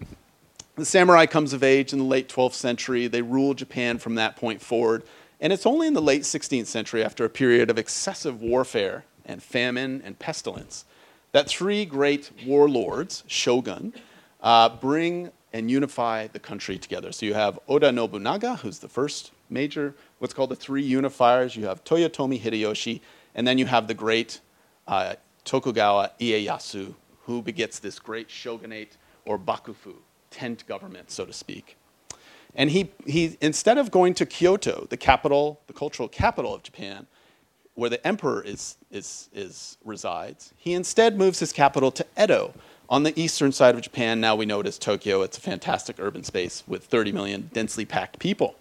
the 0.75 0.85
samurai 0.85 1.25
comes 1.25 1.51
of 1.51 1.63
age 1.63 1.93
in 1.93 1.99
the 1.99 2.05
late 2.05 2.29
12th 2.29 2.53
century. 2.53 3.07
They 3.07 3.23
rule 3.23 3.55
Japan 3.55 3.97
from 3.97 4.13
that 4.15 4.35
point 4.35 4.61
forward. 4.61 5.01
And 5.41 5.51
it's 5.51 5.65
only 5.65 5.87
in 5.87 5.95
the 5.95 6.01
late 6.01 6.21
16th 6.21 6.67
century, 6.67 7.03
after 7.03 7.25
a 7.25 7.29
period 7.29 7.71
of 7.71 7.79
excessive 7.79 8.41
warfare 8.41 9.05
and 9.25 9.41
famine 9.41 10.01
and 10.05 10.17
pestilence, 10.19 10.85
that 11.31 11.49
three 11.49 11.83
great 11.83 12.29
warlords, 12.45 13.23
shogun, 13.25 13.93
uh, 14.41 14.69
bring 14.69 15.31
and 15.51 15.69
unify 15.69 16.27
the 16.27 16.39
country 16.39 16.77
together. 16.77 17.11
So 17.11 17.25
you 17.25 17.33
have 17.33 17.59
Oda 17.67 17.91
Nobunaga, 17.91 18.57
who's 18.57 18.79
the 18.79 18.87
first 18.87 19.31
major, 19.49 19.95
what's 20.19 20.33
called 20.33 20.51
the 20.51 20.55
three 20.55 20.87
unifiers. 20.87 21.55
You 21.55 21.65
have 21.65 21.83
Toyotomi 21.83 22.39
Hideyoshi, 22.39 23.01
and 23.33 23.47
then 23.47 23.57
you 23.57 23.65
have 23.65 23.87
the 23.87 23.93
great 23.95 24.39
uh, 24.87 25.15
Tokugawa 25.43 26.11
Ieyasu, 26.19 26.93
who 27.23 27.41
begets 27.41 27.79
this 27.79 27.97
great 27.97 28.29
shogunate 28.29 28.95
or 29.25 29.39
bakufu, 29.39 29.95
tent 30.29 30.65
government, 30.67 31.09
so 31.09 31.25
to 31.25 31.33
speak. 31.33 31.77
And 32.55 32.69
he, 32.69 32.91
he, 33.05 33.37
instead 33.41 33.77
of 33.77 33.91
going 33.91 34.13
to 34.15 34.25
Kyoto, 34.25 34.87
the 34.89 34.97
capital, 34.97 35.61
the 35.67 35.73
cultural 35.73 36.07
capital 36.07 36.53
of 36.53 36.63
Japan, 36.63 37.07
where 37.75 37.89
the 37.89 38.05
emperor 38.05 38.43
is, 38.43 38.75
is, 38.91 39.29
is, 39.33 39.77
resides, 39.85 40.53
he 40.57 40.73
instead 40.73 41.17
moves 41.17 41.39
his 41.39 41.53
capital 41.53 41.91
to 41.91 42.05
Edo, 42.21 42.53
on 42.91 43.03
the 43.03 43.17
eastern 43.19 43.53
side 43.53 43.73
of 43.73 43.81
Japan. 43.81 44.19
Now 44.19 44.35
we 44.35 44.45
know 44.45 44.59
it 44.59 44.67
as 44.67 44.77
Tokyo. 44.77 45.21
It's 45.21 45.37
a 45.37 45.41
fantastic 45.41 45.95
urban 45.97 46.25
space 46.25 46.61
with 46.67 46.83
30 46.83 47.13
million 47.13 47.49
densely 47.53 47.85
packed 47.85 48.19
people. 48.19 48.55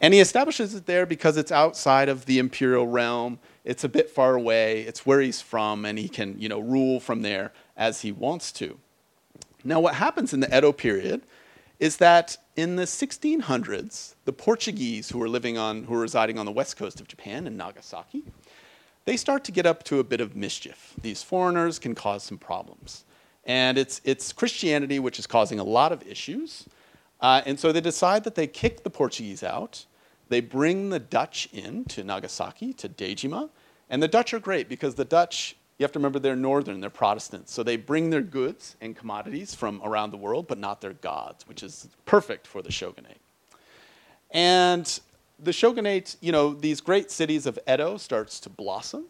And 0.00 0.12
he 0.12 0.18
establishes 0.18 0.74
it 0.74 0.86
there 0.86 1.06
because 1.06 1.36
it's 1.36 1.52
outside 1.52 2.08
of 2.08 2.26
the 2.26 2.40
imperial 2.40 2.88
realm. 2.88 3.38
It's 3.64 3.84
a 3.84 3.88
bit 3.88 4.10
far 4.10 4.34
away. 4.34 4.82
It's 4.82 5.06
where 5.06 5.20
he's 5.20 5.40
from, 5.40 5.84
and 5.84 5.98
he 5.98 6.08
can, 6.08 6.38
you 6.38 6.48
know, 6.48 6.58
rule 6.58 6.98
from 6.98 7.22
there 7.22 7.52
as 7.76 8.00
he 8.00 8.10
wants 8.10 8.50
to. 8.52 8.76
Now, 9.62 9.78
what 9.78 9.94
happens 9.94 10.34
in 10.34 10.40
the 10.40 10.54
Edo 10.54 10.72
period 10.72 11.22
is 11.78 11.98
that 11.98 12.36
in 12.56 12.76
the 12.76 12.84
1600s, 12.84 14.14
the 14.24 14.32
Portuguese 14.32 15.10
who 15.10 15.18
were 15.18 15.28
living 15.28 15.58
on, 15.58 15.84
who 15.84 15.94
were 15.94 16.00
residing 16.00 16.38
on 16.38 16.46
the 16.46 16.52
west 16.52 16.76
coast 16.76 17.00
of 17.00 17.08
Japan 17.08 17.46
in 17.46 17.56
Nagasaki, 17.56 18.24
they 19.04 19.16
start 19.16 19.44
to 19.44 19.52
get 19.52 19.66
up 19.66 19.82
to 19.84 19.98
a 19.98 20.04
bit 20.04 20.20
of 20.20 20.36
mischief. 20.36 20.94
These 21.00 21.22
foreigners 21.22 21.78
can 21.78 21.94
cause 21.94 22.22
some 22.22 22.38
problems. 22.38 23.04
And 23.44 23.76
it's, 23.76 24.00
it's 24.04 24.32
Christianity 24.32 24.98
which 24.98 25.18
is 25.18 25.26
causing 25.26 25.58
a 25.58 25.64
lot 25.64 25.92
of 25.92 26.06
issues. 26.06 26.66
Uh, 27.20 27.42
and 27.44 27.58
so 27.58 27.72
they 27.72 27.80
decide 27.80 28.24
that 28.24 28.34
they 28.34 28.46
kick 28.46 28.82
the 28.82 28.90
Portuguese 28.90 29.42
out. 29.42 29.84
They 30.28 30.40
bring 30.40 30.90
the 30.90 30.98
Dutch 30.98 31.48
in 31.52 31.84
to 31.86 32.02
Nagasaki, 32.04 32.72
to 32.74 32.88
Dejima. 32.88 33.50
And 33.90 34.02
the 34.02 34.08
Dutch 34.08 34.32
are 34.32 34.40
great 34.40 34.68
because 34.68 34.94
the 34.94 35.04
Dutch 35.04 35.56
you 35.78 35.84
have 35.84 35.92
to 35.92 35.98
remember 35.98 36.18
they're 36.18 36.36
northern, 36.36 36.80
they're 36.80 36.90
Protestants. 36.90 37.52
So 37.52 37.62
they 37.62 37.76
bring 37.76 38.10
their 38.10 38.22
goods 38.22 38.76
and 38.80 38.96
commodities 38.96 39.54
from 39.54 39.80
around 39.84 40.12
the 40.12 40.16
world, 40.16 40.46
but 40.46 40.58
not 40.58 40.80
their 40.80 40.92
gods, 40.92 41.48
which 41.48 41.62
is 41.62 41.88
perfect 42.06 42.46
for 42.46 42.62
the 42.62 42.70
shogunate. 42.70 43.20
And 44.30 45.00
the 45.38 45.52
shogunate, 45.52 46.16
you 46.20 46.30
know, 46.30 46.54
these 46.54 46.80
great 46.80 47.10
cities 47.10 47.46
of 47.46 47.58
Edo 47.68 47.96
starts 47.96 48.38
to 48.40 48.50
blossom. 48.50 49.06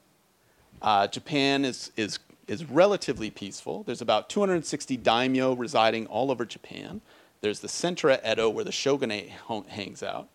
Uh, 0.80 1.06
Japan 1.06 1.64
is, 1.66 1.92
is, 1.96 2.18
is 2.48 2.64
relatively 2.64 3.30
peaceful. 3.30 3.82
There's 3.82 4.02
about 4.02 4.30
260 4.30 4.96
daimyo 4.96 5.52
residing 5.52 6.06
all 6.06 6.30
over 6.30 6.46
Japan. 6.46 7.02
There's 7.42 7.60
the 7.60 7.68
center 7.68 8.08
at 8.08 8.26
Edo 8.26 8.48
where 8.48 8.64
the 8.64 8.72
shogunate 8.72 9.28
hangs 9.68 10.02
out. 10.02 10.28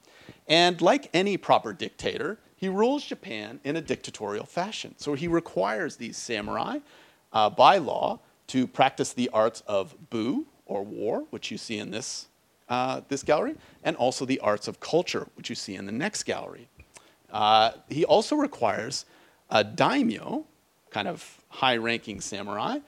And 0.47 0.79
like 0.79 1.09
any 1.11 1.37
proper 1.37 1.73
dictator, 1.73 2.37
he 2.59 2.67
rules 2.67 3.05
Japan 3.05 3.61
in 3.63 3.77
a 3.77 3.81
dictatorial 3.81 4.45
fashion. 4.45 4.93
So 4.97 5.13
he 5.13 5.29
requires 5.29 5.95
these 5.95 6.17
samurai 6.17 6.79
uh, 7.31 7.49
by 7.49 7.77
law 7.77 8.19
to 8.47 8.67
practice 8.67 9.13
the 9.13 9.29
arts 9.29 9.63
of 9.65 9.95
bu, 10.09 10.45
or 10.65 10.83
war, 10.83 11.23
which 11.29 11.51
you 11.51 11.57
see 11.57 11.79
in 11.79 11.89
this, 11.89 12.27
uh, 12.67 12.99
this 13.07 13.23
gallery, 13.23 13.55
and 13.85 13.95
also 13.95 14.25
the 14.25 14.39
arts 14.41 14.67
of 14.67 14.81
culture, 14.81 15.25
which 15.35 15.49
you 15.49 15.55
see 15.55 15.75
in 15.75 15.85
the 15.85 15.91
next 15.91 16.23
gallery. 16.23 16.67
Uh, 17.31 17.71
he 17.87 18.03
also 18.03 18.35
requires 18.35 19.05
a 19.49 19.63
daimyo, 19.63 20.45
kind 20.89 21.07
of 21.07 21.41
high 21.47 21.77
ranking 21.77 22.19
samurai, 22.19 22.79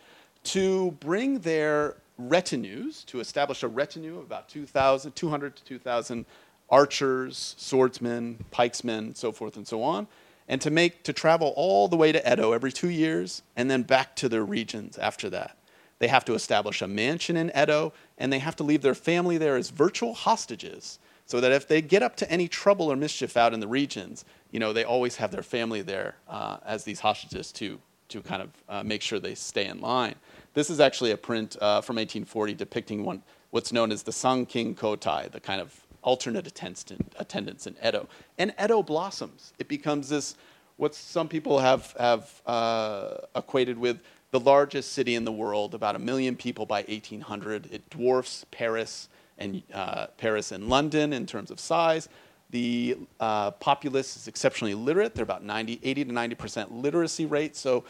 to 0.43 0.91
bring 0.99 1.39
their 1.39 1.95
retinues, 2.17 3.05
to 3.05 3.21
establish 3.21 3.63
a 3.63 3.69
retinue 3.69 4.17
of 4.17 4.25
about 4.25 4.49
2,000, 4.49 5.15
200 5.15 5.55
to 5.55 5.63
2,000 5.63 6.25
archers, 6.71 7.55
swordsmen, 7.57 8.43
pikesmen, 8.51 9.15
so 9.15 9.31
forth 9.31 9.57
and 9.57 9.67
so 9.67 9.83
on, 9.83 10.07
and 10.47 10.61
to 10.61 10.71
make 10.71 11.03
to 11.03 11.13
travel 11.13 11.53
all 11.55 11.87
the 11.87 11.97
way 11.97 12.11
to 12.11 12.33
Edo 12.33 12.53
every 12.53 12.71
two 12.71 12.89
years 12.89 13.43
and 13.55 13.69
then 13.69 13.83
back 13.83 14.15
to 14.15 14.29
their 14.29 14.43
regions 14.43 14.97
after 14.97 15.29
that. 15.29 15.57
They 15.99 16.07
have 16.07 16.25
to 16.25 16.33
establish 16.33 16.81
a 16.81 16.87
mansion 16.87 17.37
in 17.37 17.51
Edo 17.55 17.93
and 18.17 18.33
they 18.33 18.39
have 18.39 18.55
to 18.55 18.63
leave 18.63 18.81
their 18.81 18.95
family 18.95 19.37
there 19.37 19.55
as 19.55 19.69
virtual 19.69 20.13
hostages 20.13 20.97
so 21.25 21.39
that 21.39 21.51
if 21.51 21.67
they 21.67 21.81
get 21.81 22.03
up 22.03 22.15
to 22.17 22.29
any 22.29 22.47
trouble 22.47 22.91
or 22.91 22.95
mischief 22.95 23.37
out 23.37 23.53
in 23.53 23.59
the 23.59 23.67
regions, 23.67 24.25
you 24.51 24.59
know, 24.59 24.73
they 24.73 24.83
always 24.83 25.15
have 25.15 25.31
their 25.31 25.43
family 25.43 25.81
there 25.81 26.15
uh, 26.27 26.57
as 26.65 26.83
these 26.83 26.99
hostages 26.99 27.51
to, 27.53 27.79
to 28.09 28.21
kind 28.21 28.41
of 28.41 28.49
uh, 28.67 28.83
make 28.83 29.01
sure 29.01 29.19
they 29.19 29.35
stay 29.35 29.67
in 29.67 29.79
line. 29.79 30.15
This 30.53 30.69
is 30.69 30.79
actually 30.79 31.11
a 31.11 31.17
print 31.17 31.55
uh, 31.61 31.81
from 31.81 31.95
1840 31.95 32.55
depicting 32.55 33.05
one, 33.05 33.23
what's 33.51 33.71
known 33.71 33.91
as 33.91 34.03
the 34.03 34.11
Sankin 34.11 34.75
Kotai, 34.75 35.31
the 35.31 35.39
kind 35.39 35.61
of 35.61 35.80
alternate 36.03 36.47
attendance 36.47 37.67
in 37.67 37.75
Edo. 37.85 38.07
And 38.37 38.53
Edo 38.63 38.83
blossoms. 38.83 39.53
It 39.59 39.67
becomes 39.67 40.09
this, 40.09 40.35
what 40.77 40.95
some 40.95 41.27
people 41.27 41.59
have, 41.59 41.93
have 41.99 42.41
uh, 42.45 43.17
equated 43.35 43.77
with 43.77 44.01
the 44.31 44.39
largest 44.39 44.93
city 44.93 45.15
in 45.15 45.25
the 45.25 45.31
world, 45.31 45.75
about 45.75 45.95
a 45.95 45.99
million 45.99 46.35
people 46.35 46.65
by 46.65 46.83
1800. 46.83 47.71
It 47.71 47.89
dwarfs 47.89 48.45
Paris 48.49 49.09
and, 49.37 49.61
uh, 49.73 50.07
Paris 50.17 50.51
and 50.51 50.69
London 50.69 51.13
in 51.13 51.25
terms 51.25 51.51
of 51.51 51.59
size. 51.59 52.07
The 52.51 52.97
uh, 53.19 53.51
populace 53.51 54.15
is 54.15 54.27
exceptionally 54.27 54.73
literate. 54.73 55.15
They're 55.15 55.23
about 55.23 55.43
90, 55.43 55.79
80 55.83 56.05
to 56.05 56.11
90% 56.11 56.81
literacy 56.81 57.25
rate. 57.25 57.55
So 57.55 57.83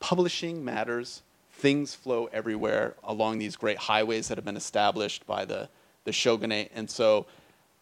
publishing 0.00 0.64
matters. 0.64 1.22
Things 1.52 1.94
flow 1.94 2.28
everywhere 2.32 2.94
along 3.04 3.38
these 3.38 3.56
great 3.56 3.78
highways 3.78 4.28
that 4.28 4.36
have 4.36 4.44
been 4.44 4.56
established 4.56 5.26
by 5.26 5.46
the, 5.46 5.68
the 6.04 6.12
shogunate. 6.12 6.70
And 6.74 6.88
so 6.88 7.26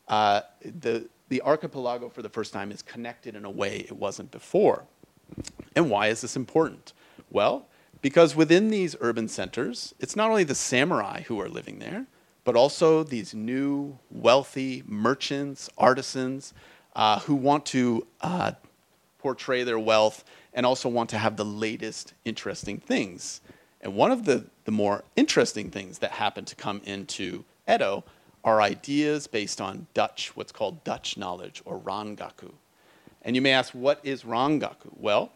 uh, 0.08 0.42
the, 0.62 1.08
the 1.28 1.42
archipelago 1.42 2.08
for 2.08 2.23
the 2.23 2.28
first 2.28 2.52
time 2.52 2.70
is 2.70 2.82
connected 2.82 3.34
in 3.34 3.44
a 3.44 3.50
way 3.50 3.78
it 3.78 3.96
wasn't 3.96 4.30
before. 4.30 4.84
And 5.75 5.90
why 5.90 6.08
is 6.08 6.20
this 6.20 6.37
important? 6.37 6.92
Well, 7.30 7.66
because 8.02 8.37
within 8.37 8.68
these 8.68 8.94
urban 9.00 9.28
centers, 9.28 9.94
it's 9.99 10.14
not 10.14 10.30
only 10.30 10.44
the 10.44 10.54
samurai 10.54 11.23
who 11.23 11.40
are 11.40 11.49
living 11.49 11.78
there, 11.78 12.06
but 12.44 12.54
also 12.54 13.02
these 13.02 13.34
new 13.34 13.99
wealthy 14.11 14.82
merchants, 14.87 15.70
artisans 15.78 16.52
uh, 16.94 17.20
who 17.20 17.34
want 17.34 17.64
to 17.66 18.06
uh, 18.20 18.52
portray 19.18 19.64
their 19.64 19.78
wealth 19.78 20.23
and 20.52 20.66
also 20.66 20.88
want 20.88 21.11
to 21.11 21.18
have 21.18 21.37
the 21.37 21.44
latest 21.44 22.12
interesting 22.25 22.78
things. 22.78 23.40
And 23.80 23.94
one 23.94 24.12
of 24.12 24.25
the, 24.25 24.44
the 24.64 24.70
more 24.70 25.04
interesting 25.16 25.70
things 25.70 25.99
that 25.99 26.12
happened 26.12 26.46
to 26.49 26.56
come 26.56 26.82
into 26.84 27.44
Edo 27.68 28.04
are 28.45 28.61
ideas 28.61 29.27
based 29.27 29.61
on 29.61 29.87
Dutch, 29.95 30.37
what's 30.37 30.53
called 30.53 30.85
Dutch 30.85 31.17
knowledge, 31.17 31.63
or 31.65 31.79
Rangaku. 31.79 32.53
And 33.23 33.35
you 33.35 33.43
may 33.43 33.53
ask, 33.53 33.73
what 33.73 34.01
is 34.03 34.25
Rangaku? 34.25 34.91
Well, 34.99 35.33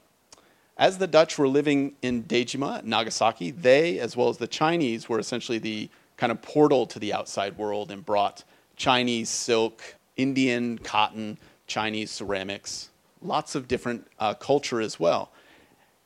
as 0.77 0.99
the 0.99 1.07
Dutch 1.07 1.39
were 1.39 1.49
living 1.49 1.97
in 2.03 2.25
Dejima, 2.25 2.85
Nagasaki, 2.85 3.51
they, 3.51 3.99
as 3.99 4.17
well 4.17 4.29
as 4.29 4.37
the 4.37 4.47
Chinese, 4.47 5.09
were 5.09 5.19
essentially 5.19 5.59
the 5.59 5.89
kind 6.17 6.31
of 6.31 6.41
portal 6.43 6.87
to 6.87 6.99
the 6.99 7.13
outside 7.13 7.57
world 7.57 7.91
and 7.91 8.05
brought 8.05 8.45
Chinese 8.77 9.29
silk, 9.29 9.83
Indian 10.17 10.79
cotton, 10.79 11.39
Chinese 11.67 12.11
ceramics, 12.11 12.91
lots 13.23 13.55
of 13.55 13.67
different 13.67 14.07
uh, 14.19 14.35
culture 14.35 14.81
as 14.81 15.01
well. 15.01 15.31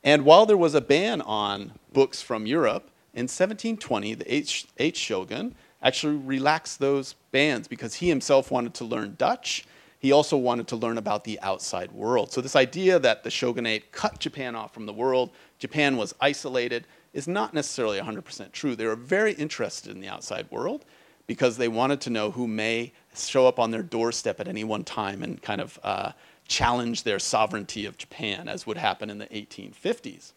And 0.04 0.24
while 0.24 0.46
there 0.46 0.56
was 0.56 0.74
a 0.74 0.80
ban 0.80 1.20
on 1.20 1.72
books 1.92 2.22
from 2.22 2.46
Europe, 2.46 2.88
in 3.14 3.24
1720, 3.24 4.14
the 4.14 4.34
H, 4.34 4.66
H 4.78 4.96
shogun 4.96 5.54
actually 5.82 6.16
relax 6.16 6.76
those 6.76 7.14
bans 7.32 7.68
because 7.68 7.94
he 7.94 8.08
himself 8.08 8.50
wanted 8.50 8.74
to 8.74 8.84
learn 8.84 9.14
Dutch. 9.18 9.64
he 9.98 10.10
also 10.10 10.36
wanted 10.36 10.66
to 10.66 10.76
learn 10.76 10.98
about 10.98 11.22
the 11.22 11.38
outside 11.42 11.92
world. 11.92 12.32
So, 12.32 12.40
this 12.40 12.56
idea 12.56 12.98
that 12.98 13.22
the 13.22 13.30
shogunate 13.30 13.92
cut 13.92 14.18
Japan 14.18 14.56
off 14.56 14.74
from 14.74 14.86
the 14.86 14.92
world, 14.92 15.30
Japan 15.58 15.96
was 15.96 16.14
isolated, 16.20 16.86
is 17.12 17.28
not 17.28 17.54
necessarily 17.54 18.00
100% 18.00 18.52
true. 18.52 18.74
They 18.74 18.86
were 18.86 18.96
very 18.96 19.32
interested 19.34 19.92
in 19.92 20.00
the 20.00 20.08
outside 20.08 20.50
world 20.50 20.84
because 21.26 21.56
they 21.56 21.68
wanted 21.68 22.00
to 22.02 22.10
know 22.10 22.30
who 22.30 22.48
may 22.48 22.92
show 23.14 23.46
up 23.46 23.58
on 23.58 23.70
their 23.70 23.82
doorstep 23.82 24.40
at 24.40 24.48
any 24.48 24.64
one 24.64 24.84
time 24.84 25.22
and 25.22 25.40
kind 25.40 25.60
of 25.60 25.78
uh, 25.84 26.12
challenge 26.48 27.04
their 27.04 27.18
sovereignty 27.18 27.86
of 27.86 27.96
Japan, 27.96 28.48
as 28.48 28.66
would 28.66 28.76
happen 28.76 29.08
in 29.10 29.18
the 29.18 29.26
1850s. 29.26 30.32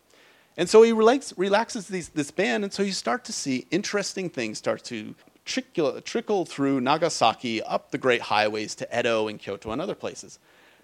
And 0.58 0.70
so 0.70 0.84
he 0.84 0.92
relax, 0.92 1.34
relaxes 1.38 1.88
these, 1.88 2.10
this 2.10 2.32
ban, 2.32 2.64
and 2.64 2.72
so 2.72 2.84
you 2.84 2.92
start 2.92 3.26
to 3.26 3.34
see 3.34 3.66
interesting 3.72 4.30
things 4.30 4.58
start 4.58 4.84
to 4.86 5.16
trickle, 5.46 6.02
trickle 6.02 6.46
through 6.46 6.82
Nagasaki 6.82 7.62
up 7.62 7.92
the 7.92 7.98
great 7.98 8.22
highways 8.22 8.76
to 8.76 9.00
Edo 9.00 9.28
and 9.28 9.40
Kyoto 9.40 9.72
and 9.72 9.82
other 9.82 9.96
places. 9.96 10.40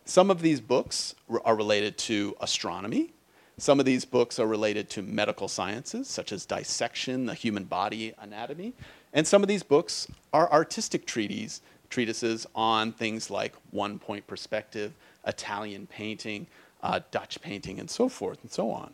Some 0.06 0.32
of 0.32 0.41
these 0.41 0.62
books 0.62 1.15
are 1.44 1.56
related 1.56 1.98
to 2.00 2.36
astronomy. 2.39 3.13
Some 3.58 3.80
of 3.80 3.86
these 3.86 4.06
books 4.06 4.39
are 4.39 4.48
related 4.48 4.89
to 4.91 5.01
medical 5.01 5.48
sciences, 5.48 6.08
such 6.08 6.32
as 6.32 6.46
dissection, 6.46 7.25
the 7.25 7.34
human 7.34 7.65
body 7.65 8.13
anatomy. 8.20 8.74
And 9.13 9.27
some 9.27 9.44
of 9.44 9.48
these 9.48 9.62
books 9.62 10.08
are 10.34 10.51
artistic 10.51 11.06
treatises, 11.06 11.62
treatises 11.89 12.48
on 12.56 12.94
things 12.94 13.30
like 13.30 13.53
one 13.72 14.00
point 14.00 14.25
perspective, 14.25 14.94
Italian 15.27 15.86
painting, 15.88 16.48
uh, 16.82 17.01
Dutch 17.12 17.39
painting, 17.41 17.80
and 17.80 17.89
so 17.89 18.10
forth 18.10 18.41
and 18.41 18.51
so 18.51 18.72
on. 18.72 18.94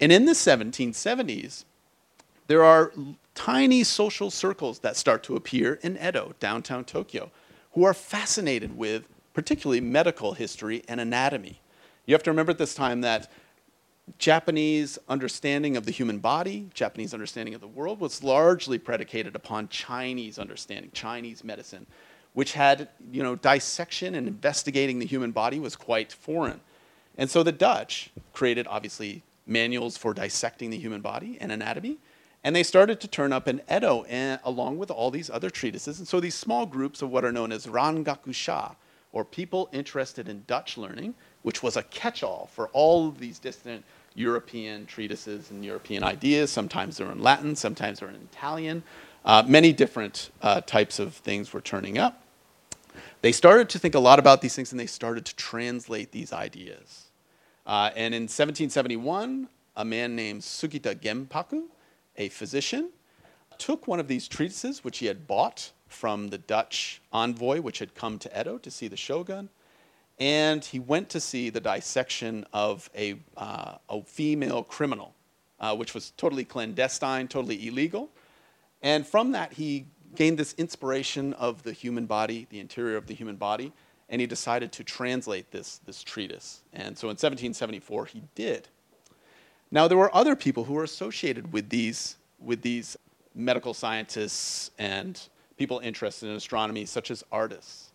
And 0.00 0.12
in 0.12 0.24
the 0.24 0.32
1770s, 0.32 1.64
there 2.48 2.64
are 2.64 2.92
tiny 3.34 3.84
social 3.84 4.30
circles 4.30 4.80
that 4.80 4.96
start 4.96 5.22
to 5.22 5.36
appear 5.36 5.78
in 5.82 5.96
Edo, 5.96 6.34
downtown 6.40 6.84
Tokyo, 6.84 7.30
who 7.72 7.84
are 7.84 7.94
fascinated 7.94 8.76
with 8.76 9.04
particularly 9.34 9.80
medical 9.80 10.32
history 10.32 10.82
and 10.88 11.00
anatomy. 11.00 11.60
You 12.06 12.14
have 12.14 12.22
to 12.24 12.30
remember 12.30 12.50
at 12.50 12.58
this 12.58 12.74
time 12.74 13.02
that 13.02 13.30
Japanese 14.16 14.98
understanding 15.08 15.76
of 15.76 15.84
the 15.84 15.92
human 15.92 16.18
body, 16.18 16.68
Japanese 16.72 17.12
understanding 17.12 17.54
of 17.54 17.60
the 17.60 17.68
world 17.68 18.00
was 18.00 18.24
largely 18.24 18.78
predicated 18.78 19.36
upon 19.36 19.68
Chinese 19.68 20.38
understanding, 20.38 20.90
Chinese 20.94 21.44
medicine, 21.44 21.86
which 22.32 22.54
had, 22.54 22.88
you 23.12 23.22
know, 23.22 23.36
dissection 23.36 24.14
and 24.14 24.26
investigating 24.26 24.98
the 24.98 25.06
human 25.06 25.30
body 25.30 25.60
was 25.60 25.76
quite 25.76 26.10
foreign. 26.10 26.60
And 27.18 27.30
so 27.30 27.42
the 27.42 27.52
Dutch 27.52 28.10
created 28.32 28.66
obviously 28.66 29.22
manuals 29.46 29.98
for 29.98 30.14
dissecting 30.14 30.70
the 30.70 30.78
human 30.78 31.02
body 31.02 31.36
and 31.40 31.52
anatomy, 31.52 31.98
and 32.44 32.54
they 32.54 32.62
started 32.62 33.00
to 33.00 33.08
turn 33.08 33.32
up 33.32 33.48
in 33.48 33.60
Edo 33.70 34.04
and, 34.04 34.40
along 34.44 34.78
with 34.78 34.90
all 34.90 35.10
these 35.10 35.28
other 35.28 35.50
treatises. 35.50 35.98
And 35.98 36.06
so 36.06 36.20
these 36.20 36.34
small 36.34 36.66
groups 36.66 37.02
of 37.02 37.10
what 37.10 37.24
are 37.24 37.32
known 37.32 37.52
as 37.52 37.66
Rangakusha, 37.66 38.76
or 39.12 39.24
people 39.24 39.68
interested 39.72 40.28
in 40.28 40.44
Dutch 40.46 40.78
learning, 40.78 41.14
which 41.42 41.62
was 41.62 41.76
a 41.76 41.82
catch 41.84 42.22
all 42.22 42.48
for 42.52 42.68
all 42.68 43.08
of 43.08 43.18
these 43.18 43.38
distant 43.38 43.84
European 44.14 44.86
treatises 44.86 45.50
and 45.50 45.64
European 45.64 46.04
ideas. 46.04 46.50
Sometimes 46.50 46.96
they're 46.96 47.10
in 47.10 47.22
Latin, 47.22 47.56
sometimes 47.56 48.00
they're 48.00 48.08
in 48.08 48.28
Italian. 48.32 48.82
Uh, 49.24 49.42
many 49.46 49.72
different 49.72 50.30
uh, 50.42 50.60
types 50.60 50.98
of 50.98 51.14
things 51.14 51.52
were 51.52 51.60
turning 51.60 51.98
up. 51.98 52.22
They 53.20 53.32
started 53.32 53.68
to 53.70 53.78
think 53.78 53.94
a 53.94 54.00
lot 54.00 54.18
about 54.18 54.42
these 54.42 54.54
things 54.54 54.70
and 54.70 54.78
they 54.78 54.86
started 54.86 55.24
to 55.26 55.36
translate 55.36 56.12
these 56.12 56.32
ideas. 56.32 57.06
Uh, 57.66 57.90
and 57.96 58.14
in 58.14 58.22
1771, 58.22 59.48
a 59.76 59.84
man 59.84 60.16
named 60.16 60.42
Sugita 60.42 60.94
Genpaku 60.94 61.64
a 62.18 62.28
physician, 62.28 62.90
took 63.56 63.88
one 63.88 64.00
of 64.00 64.08
these 64.08 64.28
treatises, 64.28 64.84
which 64.84 64.98
he 64.98 65.06
had 65.06 65.26
bought 65.26 65.72
from 65.86 66.28
the 66.28 66.38
Dutch 66.38 67.00
envoy, 67.12 67.60
which 67.60 67.78
had 67.78 67.94
come 67.94 68.18
to 68.18 68.40
Edo 68.40 68.58
to 68.58 68.70
see 68.70 68.88
the 68.88 68.96
shogun, 68.96 69.48
and 70.18 70.64
he 70.64 70.78
went 70.78 71.08
to 71.10 71.20
see 71.20 71.48
the 71.48 71.60
dissection 71.60 72.44
of 72.52 72.90
a, 72.96 73.16
uh, 73.36 73.78
a 73.88 74.02
female 74.02 74.64
criminal, 74.64 75.14
uh, 75.60 75.74
which 75.76 75.94
was 75.94 76.10
totally 76.16 76.44
clandestine, 76.44 77.28
totally 77.28 77.68
illegal. 77.68 78.10
And 78.82 79.06
from 79.06 79.32
that, 79.32 79.52
he 79.52 79.86
gained 80.14 80.38
this 80.38 80.54
inspiration 80.58 81.34
of 81.34 81.62
the 81.62 81.72
human 81.72 82.06
body, 82.06 82.46
the 82.50 82.60
interior 82.60 82.96
of 82.96 83.06
the 83.06 83.14
human 83.14 83.36
body, 83.36 83.72
and 84.08 84.20
he 84.20 84.26
decided 84.26 84.72
to 84.72 84.84
translate 84.84 85.50
this, 85.50 85.78
this 85.86 86.02
treatise. 86.02 86.62
And 86.72 86.96
so 86.96 87.06
in 87.06 87.12
1774, 87.12 88.06
he 88.06 88.22
did. 88.34 88.68
Now, 89.70 89.86
there 89.86 89.98
were 89.98 90.14
other 90.14 90.34
people 90.34 90.64
who 90.64 90.74
were 90.74 90.84
associated 90.84 91.52
with 91.52 91.68
these, 91.68 92.16
with 92.40 92.62
these 92.62 92.96
medical 93.34 93.74
scientists 93.74 94.70
and 94.78 95.20
people 95.56 95.78
interested 95.80 96.28
in 96.28 96.36
astronomy, 96.36 96.86
such 96.86 97.10
as 97.10 97.22
artists. 97.30 97.90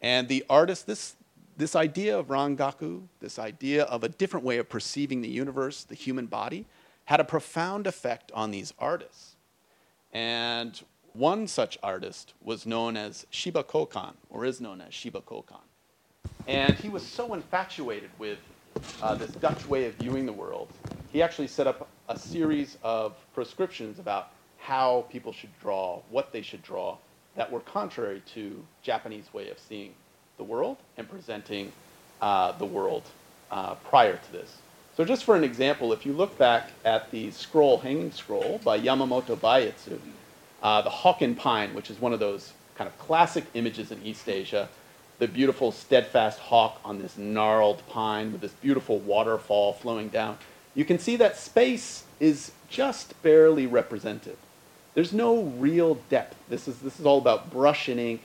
And 0.00 0.28
the 0.28 0.44
artists, 0.48 0.84
this, 0.84 1.16
this 1.56 1.74
idea 1.74 2.16
of 2.16 2.28
Rangaku, 2.28 3.02
this 3.20 3.38
idea 3.38 3.84
of 3.84 4.04
a 4.04 4.08
different 4.08 4.46
way 4.46 4.58
of 4.58 4.68
perceiving 4.68 5.20
the 5.20 5.28
universe, 5.28 5.84
the 5.84 5.94
human 5.94 6.26
body, 6.26 6.64
had 7.06 7.18
a 7.18 7.24
profound 7.24 7.86
effect 7.86 8.30
on 8.32 8.50
these 8.50 8.72
artists. 8.78 9.36
And 10.12 10.80
one 11.12 11.48
such 11.48 11.78
artist 11.82 12.34
was 12.42 12.66
known 12.66 12.96
as 12.96 13.26
Shiba 13.30 13.64
Kokan, 13.64 14.12
or 14.30 14.44
is 14.44 14.60
known 14.60 14.80
as 14.80 14.92
Shiba 14.92 15.22
Kokan. 15.22 15.60
And 16.46 16.74
he 16.74 16.88
was 16.88 17.02
so 17.04 17.34
infatuated 17.34 18.10
with 18.18 18.38
uh, 19.02 19.14
this 19.14 19.30
Dutch 19.30 19.66
way 19.66 19.86
of 19.86 19.94
viewing 19.94 20.26
the 20.26 20.32
world 20.32 20.68
he 21.16 21.22
actually 21.22 21.46
set 21.46 21.66
up 21.66 21.88
a 22.10 22.18
series 22.18 22.76
of 22.82 23.14
prescriptions 23.32 23.98
about 23.98 24.28
how 24.58 25.06
people 25.08 25.32
should 25.32 25.48
draw, 25.62 25.98
what 26.10 26.30
they 26.30 26.42
should 26.42 26.62
draw, 26.62 26.94
that 27.36 27.50
were 27.50 27.60
contrary 27.60 28.22
to 28.34 28.62
Japanese 28.82 29.32
way 29.32 29.48
of 29.48 29.58
seeing 29.58 29.94
the 30.36 30.44
world 30.44 30.76
and 30.98 31.08
presenting 31.08 31.72
uh, 32.20 32.52
the 32.58 32.66
world 32.66 33.02
uh, 33.50 33.76
prior 33.76 34.18
to 34.18 34.32
this. 34.32 34.58
So 34.94 35.06
just 35.06 35.24
for 35.24 35.34
an 35.34 35.42
example, 35.42 35.94
if 35.94 36.04
you 36.04 36.12
look 36.12 36.36
back 36.36 36.72
at 36.84 37.10
the 37.10 37.30
scroll, 37.30 37.78
hanging 37.78 38.12
scroll 38.12 38.60
by 38.62 38.78
Yamamoto 38.78 39.38
Baiitsu, 39.38 39.98
uh, 40.62 40.82
the 40.82 40.90
Hokken 40.90 41.34
pine, 41.34 41.72
which 41.72 41.88
is 41.88 41.98
one 41.98 42.12
of 42.12 42.20
those 42.20 42.52
kind 42.74 42.88
of 42.88 42.98
classic 42.98 43.46
images 43.54 43.90
in 43.90 44.04
East 44.04 44.28
Asia, 44.28 44.68
the 45.18 45.26
beautiful 45.26 45.72
steadfast 45.72 46.38
hawk 46.38 46.78
on 46.84 47.00
this 47.00 47.16
gnarled 47.16 47.82
pine 47.88 48.32
with 48.32 48.42
this 48.42 48.52
beautiful 48.52 48.98
waterfall 48.98 49.72
flowing 49.72 50.10
down 50.10 50.36
you 50.76 50.84
can 50.84 51.00
see 51.00 51.16
that 51.16 51.36
space 51.36 52.04
is 52.20 52.52
just 52.68 53.20
barely 53.22 53.66
represented. 53.66 54.36
There's 54.94 55.12
no 55.12 55.42
real 55.42 55.96
depth. 56.10 56.36
This 56.48 56.68
is, 56.68 56.78
this 56.78 57.00
is 57.00 57.06
all 57.06 57.18
about 57.18 57.50
brush 57.50 57.88
and 57.88 57.98
ink, 57.98 58.22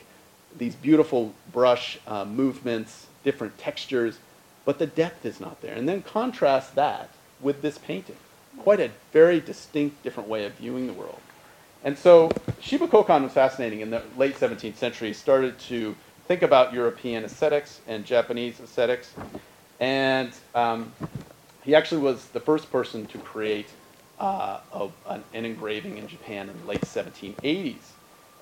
these 0.56 0.74
beautiful 0.74 1.34
brush 1.52 1.98
uh, 2.06 2.24
movements, 2.24 3.06
different 3.24 3.58
textures, 3.58 4.18
but 4.64 4.78
the 4.78 4.86
depth 4.86 5.24
is 5.24 5.40
not 5.40 5.60
there. 5.62 5.74
And 5.74 5.88
then 5.88 6.02
contrast 6.02 6.74
that 6.76 7.10
with 7.40 7.62
this 7.62 7.78
painting. 7.78 8.16
Quite 8.58 8.80
a 8.80 8.90
very 9.12 9.40
distinct, 9.40 10.02
different 10.02 10.28
way 10.28 10.44
of 10.44 10.52
viewing 10.54 10.86
the 10.86 10.92
world. 10.92 11.20
And 11.84 11.98
so 11.98 12.30
Shiba 12.60 12.86
Kokan 12.86 13.22
was 13.22 13.32
fascinating 13.32 13.80
in 13.80 13.90
the 13.90 14.02
late 14.16 14.36
17th 14.36 14.76
century, 14.76 15.12
started 15.12 15.58
to 15.60 15.96
think 16.28 16.42
about 16.42 16.72
European 16.72 17.24
aesthetics 17.24 17.80
and 17.88 18.04
Japanese 18.04 18.60
aesthetics. 18.60 19.12
And 19.80 20.32
um, 20.54 20.92
he 21.64 21.74
actually 21.74 22.00
was 22.00 22.26
the 22.28 22.40
first 22.40 22.70
person 22.70 23.06
to 23.06 23.18
create 23.18 23.68
uh, 24.18 24.60
a, 24.72 24.88
an, 25.08 25.24
an, 25.34 25.44
engraving 25.44 25.98
in 25.98 26.06
Japan 26.06 26.48
in 26.48 26.60
the 26.60 26.66
late 26.66 26.82
1780s. 26.82 27.92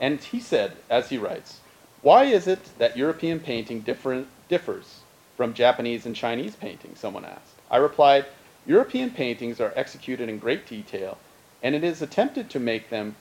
And 0.00 0.20
he 0.20 0.40
said, 0.40 0.76
as 0.88 1.08
he 1.10 1.18
writes, 1.18 1.60
why 2.02 2.24
is 2.24 2.46
it 2.46 2.60
that 2.78 2.96
European 2.96 3.40
painting 3.40 3.80
differs 3.80 5.00
from 5.40 5.54
Japanese 5.54 6.04
and 6.04 6.14
Chinese 6.14 6.54
painting, 6.54 6.94
someone 6.94 7.24
asked. 7.24 7.54
I 7.70 7.78
replied, 7.78 8.26
European 8.66 9.08
paintings 9.08 9.58
are 9.58 9.72
executed 9.74 10.28
in 10.28 10.38
great 10.38 10.66
detail, 10.66 11.16
and 11.62 11.74
it 11.74 11.82
is 11.82 12.02
attempted 12.02 12.50
to 12.50 12.60
make 12.60 12.90
them 12.90 13.16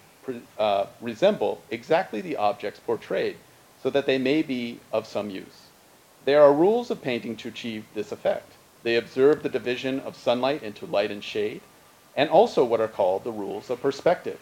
uh, 0.58 0.88
resemble 1.00 1.62
exactly 1.72 2.20
the 2.20 2.36
objects 2.36 2.82
portrayed, 2.82 3.38
so 3.82 3.90
that 3.90 4.06
they 4.06 4.18
may 4.18 4.42
be 4.42 4.82
of 4.92 5.08
some 5.08 5.30
use. 5.30 5.70
There 6.26 6.42
are 6.42 6.52
rules 6.52 6.92
of 6.92 7.02
painting 7.02 7.38
to 7.38 7.48
achieve 7.48 7.86
this 7.94 8.12
effect. 8.12 8.52
They 8.82 8.96
observe 8.96 9.44
the 9.44 9.50
division 9.50 10.00
of 10.00 10.15
sunlight 10.15 10.63
into 10.63 10.86
light 10.86 11.12
and 11.12 11.22
shade, 11.22 11.60
and 12.15 12.30
also 12.30 12.63
what 12.63 12.80
are 12.80 12.88
called 12.88 13.24
the 13.24 13.32
rules 13.32 13.70
of 13.70 13.82
perspective. 13.82 14.39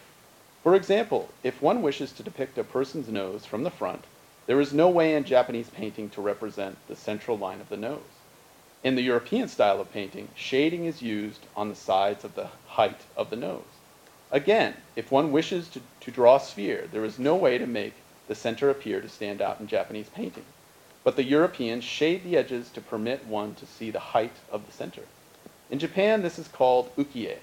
For 0.62 0.76
example, 0.76 1.30
if 1.42 1.60
one 1.60 1.82
wishes 1.82 2.12
to 2.12 2.22
depict 2.22 2.56
a 2.56 2.62
person's 2.62 3.08
nose 3.08 3.44
from 3.44 3.64
the 3.64 3.70
front, 3.70 4.04
there 4.46 4.60
is 4.60 4.72
no 4.72 4.88
way 4.88 5.14
in 5.14 5.24
Japanese 5.24 5.70
painting 5.70 6.08
to 6.10 6.20
represent 6.20 6.76
the 6.86 6.94
central 6.94 7.36
line 7.36 7.60
of 7.60 7.68
the 7.68 7.76
nose. 7.76 8.00
In 8.84 8.94
the 8.94 9.02
European 9.02 9.48
style 9.48 9.80
of 9.80 9.92
painting, 9.92 10.28
shading 10.36 10.84
is 10.84 11.02
used 11.02 11.40
on 11.56 11.68
the 11.68 11.74
sides 11.74 12.22
of 12.22 12.36
the 12.36 12.48
height 12.68 13.00
of 13.16 13.30
the 13.30 13.36
nose. 13.36 13.62
Again, 14.30 14.74
if 14.94 15.10
one 15.10 15.32
wishes 15.32 15.68
to, 15.70 15.80
to 16.00 16.10
draw 16.12 16.36
a 16.36 16.40
sphere, 16.40 16.88
there 16.92 17.04
is 17.04 17.18
no 17.18 17.34
way 17.34 17.58
to 17.58 17.66
make 17.66 17.94
the 18.28 18.36
center 18.36 18.70
appear 18.70 19.00
to 19.00 19.08
stand 19.08 19.42
out 19.42 19.58
in 19.58 19.66
Japanese 19.66 20.10
painting 20.10 20.44
but 21.04 21.16
the 21.16 21.24
Europeans 21.24 21.84
shade 21.84 22.24
the 22.24 22.36
edges 22.36 22.70
to 22.70 22.80
permit 22.80 23.26
one 23.26 23.54
to 23.56 23.66
see 23.66 23.90
the 23.90 24.00
height 24.00 24.36
of 24.50 24.66
the 24.66 24.72
center. 24.72 25.02
In 25.70 25.78
Japan, 25.78 26.22
this 26.22 26.38
is 26.38 26.48
called 26.48 26.94
ukie. 26.96 27.36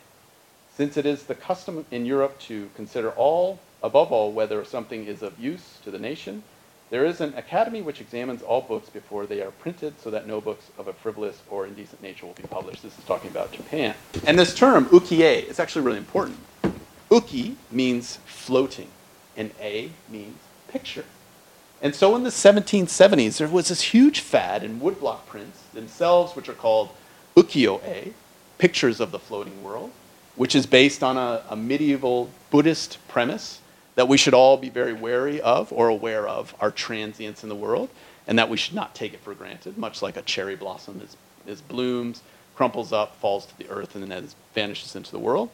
Since 0.75 0.97
it 0.97 1.05
is 1.05 1.23
the 1.23 1.35
custom 1.35 1.85
in 1.91 2.05
Europe 2.05 2.37
to 2.41 2.69
consider 2.75 3.11
all, 3.11 3.59
above 3.81 4.11
all, 4.11 4.31
whether 4.31 4.63
something 4.65 5.05
is 5.05 5.21
of 5.21 5.39
use 5.39 5.79
to 5.83 5.91
the 5.91 5.99
nation, 5.99 6.43
There 6.91 7.05
is 7.05 7.19
an 7.19 7.33
academy 7.33 7.81
which 7.81 7.99
examines 7.99 8.43
all 8.43 8.61
books 8.61 8.89
before 8.89 9.25
they 9.25 9.41
are 9.41 9.49
printed 9.49 9.99
so 9.99 10.11
that 10.11 10.27
no 10.27 10.39
books 10.39 10.69
of 10.77 10.87
a 10.87 10.93
frivolous 10.93 11.41
or 11.49 11.65
indecent 11.65 12.01
nature 12.01 12.27
will 12.27 12.33
be 12.33 12.43
published. 12.43 12.83
This 12.83 12.95
is 12.97 13.03
talking 13.05 13.31
about 13.31 13.51
Japan. 13.51 13.95
And 14.27 14.37
this 14.37 14.53
term, 14.53 14.85
ukie, 14.85 15.45
is 15.49 15.59
actually 15.59 15.81
really 15.83 15.97
important. 15.97 16.37
Uki 17.09 17.55
means 17.71 18.17
floating, 18.25 18.89
and 19.35 19.49
a 19.59 19.89
means 20.09 20.37
picture. 20.67 21.05
And 21.81 21.93
so 21.93 22.15
in 22.15 22.23
the 22.23 22.29
1770s, 22.29 23.38
there 23.38 23.47
was 23.47 23.67
this 23.67 23.81
huge 23.81 24.21
fad 24.21 24.63
in 24.63 24.79
woodblock 24.79 25.25
prints 25.25 25.61
themselves, 25.73 26.35
which 26.35 26.49
are 26.49 26.53
called 26.53 26.89
ukiyo-e, 27.35 28.13
pictures 28.57 28.99
of 28.99 29.11
the 29.11 29.19
floating 29.19 29.63
world, 29.63 29.91
which 30.35 30.55
is 30.55 30.65
based 30.65 31.03
on 31.03 31.17
a, 31.17 31.43
a 31.49 31.55
medieval 31.55 32.29
Buddhist 32.49 32.97
premise 33.07 33.59
that 33.95 34.07
we 34.07 34.17
should 34.17 34.33
all 34.33 34.57
be 34.57 34.69
very 34.69 34.93
wary 34.93 35.41
of 35.41 35.71
or 35.71 35.88
aware 35.88 36.27
of 36.27 36.53
our 36.59 36.71
transience 36.71 37.43
in 37.43 37.49
the 37.49 37.55
world, 37.55 37.89
and 38.27 38.38
that 38.39 38.49
we 38.49 38.57
should 38.57 38.75
not 38.75 38.95
take 38.95 39.13
it 39.13 39.19
for 39.21 39.33
granted, 39.33 39.77
much 39.77 40.01
like 40.01 40.17
a 40.17 40.21
cherry 40.21 40.55
blossom 40.55 41.01
is, 41.01 41.15
is 41.45 41.61
blooms, 41.61 42.21
crumples 42.55 42.91
up, 42.91 43.15
falls 43.17 43.45
to 43.45 43.57
the 43.57 43.69
earth, 43.69 43.95
and 43.95 44.09
then 44.09 44.27
vanishes 44.53 44.95
into 44.95 45.11
the 45.11 45.19
world. 45.19 45.49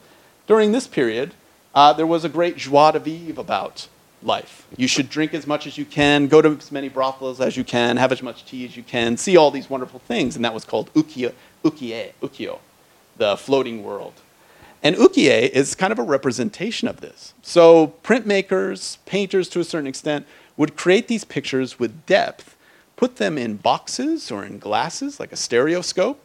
During 0.46 0.72
this 0.72 0.86
period, 0.86 1.34
uh, 1.74 1.92
there 1.92 2.06
was 2.06 2.24
a 2.24 2.28
great 2.28 2.56
joie 2.56 2.92
de 2.92 2.98
vivre 2.98 3.40
about 3.40 3.88
life. 4.22 4.66
You 4.76 4.86
should 4.86 5.08
drink 5.08 5.34
as 5.34 5.46
much 5.46 5.66
as 5.66 5.76
you 5.76 5.84
can, 5.84 6.28
go 6.28 6.42
to 6.42 6.56
as 6.56 6.72
many 6.72 6.88
brothels 6.88 7.40
as 7.40 7.56
you 7.56 7.64
can, 7.64 7.96
have 7.96 8.12
as 8.12 8.22
much 8.22 8.44
tea 8.44 8.64
as 8.64 8.76
you 8.76 8.82
can, 8.82 9.16
see 9.16 9.36
all 9.36 9.50
these 9.50 9.68
wonderful 9.68 10.00
things, 10.00 10.36
and 10.36 10.44
that 10.44 10.54
was 10.54 10.64
called 10.64 10.92
ukiyo, 10.94 11.32
ukie, 11.64 12.12
ukiyo, 12.22 12.58
the 13.16 13.36
floating 13.36 13.82
world. 13.82 14.14
And 14.82 14.96
ukie 14.96 15.48
is 15.48 15.74
kind 15.74 15.92
of 15.92 15.98
a 15.98 16.02
representation 16.02 16.88
of 16.88 17.00
this. 17.00 17.34
So 17.42 17.94
printmakers, 18.02 18.98
painters 19.06 19.48
to 19.50 19.60
a 19.60 19.64
certain 19.64 19.86
extent, 19.86 20.26
would 20.56 20.76
create 20.76 21.08
these 21.08 21.24
pictures 21.24 21.78
with 21.78 22.04
depth, 22.06 22.56
put 22.96 23.16
them 23.16 23.38
in 23.38 23.56
boxes 23.56 24.30
or 24.30 24.44
in 24.44 24.58
glasses, 24.58 25.18
like 25.20 25.32
a 25.32 25.36
stereoscope, 25.36 26.20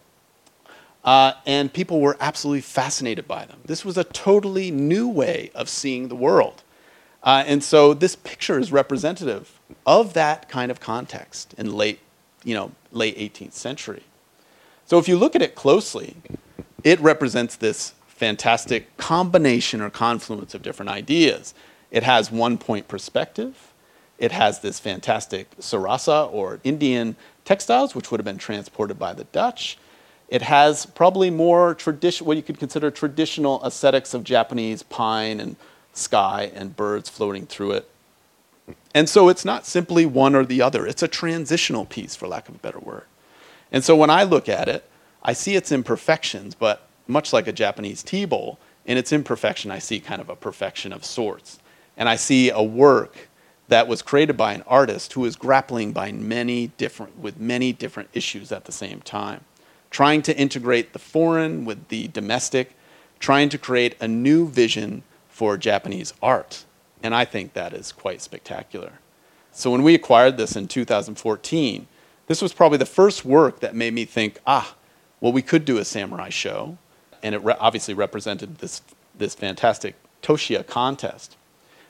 uh, 1.04 1.34
and 1.46 1.72
people 1.72 2.02
were 2.02 2.18
absolutely 2.20 2.62
fascinated 2.62 3.28
by 3.28 3.46
them. 3.46 3.60
This 3.66 3.86
was 3.86 3.98
a 3.98 4.04
totally 4.04 4.72
new 4.72 5.08
way 5.08 5.52
of 5.56 5.70
seeing 5.70 6.10
the 6.10 6.16
world. 6.16 6.64
Uh, 7.24 7.44
and 7.46 7.64
so 7.64 7.94
this 7.94 8.16
picture 8.16 8.60
is 8.60 8.72
representative 8.72 9.60
of 9.86 10.14
that 10.14 10.48
kind 10.50 10.72
of 10.72 10.80
context 10.80 11.54
in 11.58 11.74
late, 11.74 12.00
you 12.44 12.54
know, 12.54 12.72
late 12.92 13.18
18th 13.18 13.54
century. 13.54 14.04
So 14.86 14.98
if 14.98 15.08
you 15.08 15.18
look 15.18 15.36
at 15.36 15.42
it 15.42 15.56
closely, 15.56 16.16
it 16.84 17.00
represents 17.00 17.56
this 17.56 17.94
fantastic 18.08 18.96
combination 18.98 19.82
or 19.82 19.90
confluence 19.90 20.54
of 20.54 20.62
different 20.62 20.90
ideas. 20.90 21.54
It 21.92 22.04
has 22.04 22.32
one 22.32 22.58
point 22.58 22.88
perspective. 22.88 23.74
It 24.18 24.32
has 24.32 24.62
this 24.62 24.80
fantastic 24.80 25.56
sarasa 25.60 26.32
or 26.32 26.60
Indian 26.64 27.16
textiles, 27.46 27.94
which 27.96 28.10
would 28.10 28.20
have 28.20 28.26
been 28.26 28.38
transported 28.38 28.98
by 28.98 29.14
the 29.14 29.26
Dutch. 29.26 29.78
It 30.30 30.42
has 30.42 30.86
probably 30.86 31.30
more 31.30 31.74
tradition, 31.74 32.26
what 32.26 32.36
you 32.36 32.44
could 32.44 32.60
consider 32.60 32.92
traditional 32.92 33.64
aesthetics 33.64 34.14
of 34.14 34.24
Japanese 34.24 34.84
pine 34.84 35.40
and 35.40 35.56
sky 35.98 36.52
and 36.54 36.76
birds 36.76 37.10
floating 37.10 37.46
through 37.46 37.72
it. 37.72 37.90
And 38.94 39.08
so 39.08 39.30
it's 39.30 39.46
not 39.46 39.66
simply 39.66 40.06
one 40.06 40.36
or 40.36 40.46
the 40.46 40.62
other, 40.62 40.86
it's 40.86 41.04
a 41.04 41.08
transitional 41.08 41.86
piece, 41.86 42.16
for 42.16 42.28
lack 42.28 42.50
of 42.50 42.56
a 42.56 42.60
better 42.60 42.80
word. 42.80 43.06
And 43.72 43.84
so 43.84 43.96
when 43.96 44.10
I 44.10 44.24
look 44.24 44.50
at 44.50 44.68
it, 44.68 44.90
I 45.24 45.34
see 45.34 45.56
its 45.56 45.72
imperfections, 45.72 46.56
but 46.56 46.88
much 47.08 47.34
like 47.34 47.48
a 47.48 47.52
Japanese 47.52 48.04
tea 48.04 48.26
bowl, 48.26 48.60
in 48.86 48.98
its 48.98 49.12
imperfection, 49.12 49.72
I 49.72 49.80
see 49.80 50.00
kind 50.00 50.22
of 50.22 50.30
a 50.30 50.36
perfection 50.36 50.94
of 50.94 51.04
sorts. 51.04 51.60
And 51.98 52.08
I 52.08 52.16
see 52.16 52.50
a 52.50 52.64
work 52.64 53.30
that 53.68 53.88
was 53.88 54.02
created 54.02 54.38
by 54.38 54.54
an 54.54 54.64
artist 54.66 55.14
who 55.14 55.26
is 55.26 55.36
grappling 55.36 55.92
by 55.92 56.12
many 56.12 56.68
different, 56.78 57.20
with 57.20 57.40
many 57.40 57.74
different 57.74 58.10
issues 58.14 58.52
at 58.52 58.66
the 58.66 58.72
same 58.72 59.02
time, 59.02 59.44
trying 59.92 60.22
to 60.22 60.38
integrate 60.38 60.94
the 60.94 61.00
foreign 61.00 61.66
with 61.66 61.90
the 61.90 62.08
domestic, 62.10 62.76
trying 63.20 63.50
to 63.50 63.58
create 63.58 63.96
a 64.00 64.08
new 64.08 64.48
vision 64.48 65.04
for 65.38 65.56
Japanese 65.56 66.16
art. 66.20 66.66
And 67.04 67.14
I 67.14 67.24
think 67.24 67.54
that 67.54 67.72
is 67.72 67.92
quite 67.92 68.24
spectacular. 68.24 68.94
So 69.52 69.70
when 69.70 69.84
we 69.84 69.94
acquired 69.94 70.36
this 70.36 70.56
in 70.56 70.68
2014, 70.68 71.88
this 72.26 72.42
was 72.42 72.54
probably 72.54 72.80
the 72.80 72.88
first 72.88 73.24
work 73.24 73.60
that 73.60 73.76
made 73.76 73.94
me 73.94 74.04
think, 74.06 74.40
ah, 74.48 74.74
well, 75.22 75.32
we 75.32 75.44
could 75.44 75.64
do 75.64 75.78
a 75.78 75.86
samurai 75.86 76.30
show 76.30 76.80
and 77.22 77.36
it 77.36 77.44
re- 77.44 77.54
obviously 77.60 77.94
represented 77.94 78.58
this, 78.58 78.82
this 79.16 79.36
fantastic 79.36 79.94
Toshiya 80.24 80.66
contest. 80.66 81.38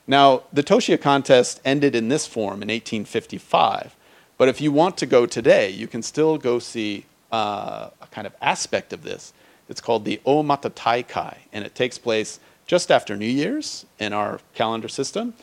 Now, 0.06 0.44
the 0.52 0.62
Toshiya 0.62 1.00
contest 1.00 1.62
ended 1.64 1.96
in 1.96 2.10
this 2.10 2.28
form 2.28 2.62
in 2.62 2.68
1855, 2.68 3.96
but 4.38 4.50
if 4.50 4.60
you 4.60 4.74
want 4.74 4.98
to 4.98 5.06
go 5.06 5.26
today, 5.26 5.70
you 5.70 5.88
can 5.88 6.02
still 6.02 6.38
go 6.38 6.60
see 6.60 7.06
uh, 7.32 7.92
a 8.02 8.08
kind 8.12 8.28
of 8.28 8.36
aspect 8.42 8.92
of 8.92 9.04
this. 9.04 9.32
It's 9.70 9.80
called 9.80 10.04
the 10.04 10.20
Omato 10.26 10.70
Taikai, 10.70 11.38
and 11.54 11.64
it 11.64 11.76
takes 11.76 11.98
place 11.98 12.42
just 12.68 12.92
after 12.92 13.16
New 13.16 13.26
Year's 13.26 13.86
in 13.98 14.14
our 14.14 14.40
calendar 14.54 14.88
system. 14.88 15.34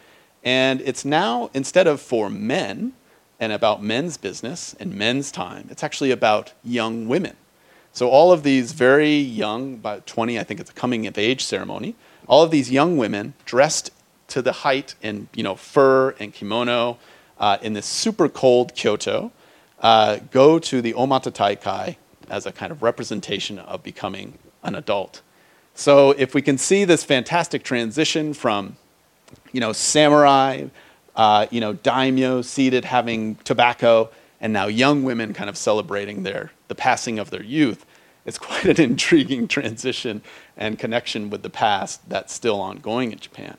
And 0.45 0.83
it's 0.83 1.05
now, 1.05 1.51
instead 1.55 1.87
of 1.87 2.01
for 2.01 2.29
men 2.29 2.93
and 3.41 3.53
about 3.53 3.83
men's 3.83 4.17
business 4.17 4.77
and 4.79 4.95
men's 4.95 5.33
time, 5.33 5.67
it's 5.71 5.83
actually 5.83 6.11
about 6.11 6.53
young 6.63 7.09
women. 7.09 7.37
So 7.93 8.11
all 8.11 8.31
of 8.31 8.43
these 8.43 8.73
very 8.73 9.17
young, 9.17 9.75
about 9.75 10.07
20, 10.07 10.39
I 10.39 10.45
think 10.45 10.61
it's 10.61 10.71
a 10.71 10.75
coming 10.75 11.07
of 11.07 11.17
age 11.17 11.45
ceremony, 11.45 11.95
all 12.27 12.43
of 12.43 12.51
these 12.51 12.71
young 12.71 12.97
women 12.97 13.35
dressed 13.45 13.91
to 14.29 14.43
the 14.43 14.53
height 14.53 14.95
in 15.03 15.29
you 15.35 15.43
know, 15.43 15.55
fur 15.55 16.11
and 16.19 16.33
kimono 16.33 16.99
uh, 17.39 17.59
in 17.63 17.73
this 17.73 17.87
super 17.87 18.29
cold 18.29 18.75
Kyoto 18.75 19.33
uh, 19.81 20.19
go 20.31 20.59
to 20.59 20.83
the 20.83 20.93
Omato 20.95 21.33
Taikai 21.33 21.97
as 22.29 22.47
a 22.47 22.53
kind 22.53 22.73
of 22.73 22.83
representation 22.83 23.59
of 23.59 23.83
becoming 23.83 24.39
an 24.63 24.75
adult. 24.75 25.23
So 25.75 26.13
if 26.13 26.35
we 26.35 26.43
can 26.43 26.57
see 26.59 26.85
this 26.85 27.03
fantastic 27.05 27.65
transition 27.65 28.33
from 28.35 28.77
you 29.53 29.61
know, 29.61 29.73
samurai, 29.73 30.67
uh, 31.17 31.47
you 31.51 31.61
know, 31.61 31.73
daimyo 31.73 32.43
seated 32.43 32.85
having 32.85 33.37
tobacco, 33.37 34.11
and 34.41 34.53
now 34.53 34.67
young 34.67 35.05
women 35.05 35.33
kind 35.33 35.49
of 35.49 35.57
celebrating 35.57 36.23
their, 36.23 36.51
the 36.69 36.75
passing 36.75 37.19
of 37.19 37.31
their 37.31 37.43
youth. 37.43 37.87
It's 38.27 38.39
quite 38.51 38.67
an 38.67 38.81
intriguing 38.81 39.49
transition 39.49 40.23
and 40.57 40.79
connection 40.79 41.31
with 41.31 41.43
the 41.43 41.51
past 41.51 42.09
that's 42.09 42.33
still 42.33 42.61
ongoing 42.61 43.13
in 43.13 43.19
Japan. 43.19 43.57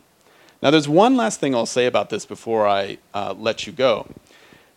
Now, 0.62 0.72
there's 0.72 0.88
one 0.88 1.16
last 1.16 1.40
thing 1.40 1.54
I'll 1.54 1.66
say 1.66 1.86
about 1.86 2.10
this 2.10 2.26
before 2.26 2.68
I 2.68 2.98
uh, 3.14 3.36
let 3.38 3.68
you 3.68 3.74
go. 3.74 4.08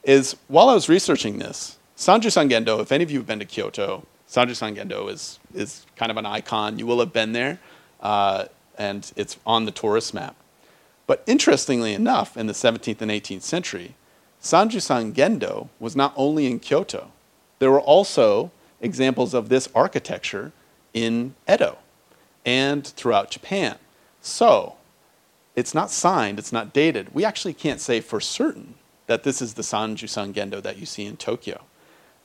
Is 0.05 0.37
while 0.46 0.68
I 0.68 0.74
was 0.74 0.88
researching 0.88 1.38
this, 1.38 1.79
Sanjusan 1.96 2.51
Gendo, 2.51 2.81
if 2.81 2.92
any 2.92 3.05
of 3.05 3.11
you 3.11 3.18
have 3.18 3.27
been 3.27 3.38
to 3.40 3.44
Kyoto, 3.44 4.07
Sanjusan 4.28 4.76
Gendo 4.76 5.10
is, 5.10 5.38
is 5.54 5.86
kind 5.96 6.10
of 6.10 6.16
an 6.16 6.26
icon. 6.26 6.78
You 6.78 6.86
will 6.86 7.00
have 7.00 7.12
been 7.12 7.32
there, 7.32 7.58
uh, 8.00 8.46
and 8.76 9.10
it's 9.16 9.38
on 9.46 9.64
the 9.64 9.70
tourist 9.70 10.12
map. 10.12 10.36
But 11.06 11.22
interestingly 11.26 11.94
enough, 11.94 12.36
in 12.36 12.46
the 12.46 12.52
17th 12.52 13.00
and 13.00 13.10
18th 13.10 13.42
century, 13.42 13.94
Sanjusan 14.42 15.14
Gendo 15.14 15.68
was 15.80 15.96
not 15.96 16.12
only 16.16 16.46
in 16.46 16.60
Kyoto, 16.60 17.10
there 17.58 17.70
were 17.70 17.80
also 17.80 18.50
examples 18.80 19.34
of 19.34 19.48
this 19.48 19.68
architecture 19.74 20.52
in 20.92 21.34
Edo 21.50 21.78
and 22.44 22.86
throughout 22.86 23.30
Japan. 23.30 23.78
So, 24.20 24.76
it's 25.56 25.74
not 25.74 25.90
signed, 25.90 26.38
it's 26.38 26.52
not 26.52 26.72
dated. 26.72 27.14
We 27.14 27.24
actually 27.24 27.54
can't 27.54 27.80
say 27.80 28.00
for 28.00 28.20
certain 28.20 28.74
that 29.06 29.24
this 29.24 29.40
is 29.42 29.54
the 29.54 29.62
Sanjusan 29.62 30.34
Gendo 30.34 30.62
that 30.62 30.76
you 30.76 30.86
see 30.86 31.06
in 31.06 31.16
Tokyo. 31.16 31.62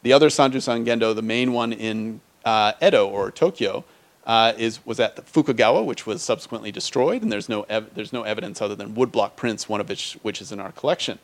The 0.04 0.14
other 0.14 0.30
Sanjusan 0.30 0.86
Gendo, 0.86 1.16
the 1.16 1.22
main 1.22 1.54
one 1.54 1.74
in 1.74 2.22
uh, 2.46 2.74
Edo 2.82 3.08
or 3.08 3.32
Tokyo, 3.32 3.86
uh, 4.26 4.54
is, 4.58 4.86
was 4.86 5.00
at 5.00 5.16
Fukagawa, 5.26 5.84
which 5.86 6.06
was 6.06 6.22
subsequently 6.22 6.72
destroyed, 6.72 7.22
and 7.22 7.32
there's 7.32 7.50
no, 7.50 7.64
ev- 7.64 7.94
there's 7.96 8.14
no 8.14 8.24
evidence 8.24 8.62
other 8.62 8.76
than 8.76 8.96
woodblock 8.96 9.36
prints, 9.36 9.68
one 9.68 9.82
of 9.82 9.90
which, 9.90 10.14
which 10.22 10.42
is 10.42 10.52
in 10.52 10.60
our 10.60 10.72
collection. 10.74 11.20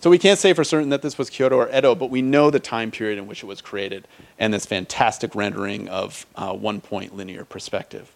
So 0.00 0.10
we 0.10 0.18
can't 0.18 0.38
say 0.38 0.52
for 0.52 0.62
certain 0.62 0.90
that 0.90 1.02
this 1.02 1.18
was 1.18 1.28
Kyoto 1.28 1.56
or 1.56 1.76
Edo, 1.76 1.94
but 1.94 2.08
we 2.08 2.22
know 2.22 2.50
the 2.50 2.60
time 2.60 2.90
period 2.90 3.18
in 3.18 3.26
which 3.26 3.42
it 3.42 3.46
was 3.46 3.60
created 3.60 4.06
and 4.38 4.54
this 4.54 4.64
fantastic 4.64 5.34
rendering 5.34 5.88
of 5.88 6.24
uh, 6.36 6.52
one 6.52 6.80
point 6.80 7.16
linear 7.16 7.44
perspective. 7.44 8.14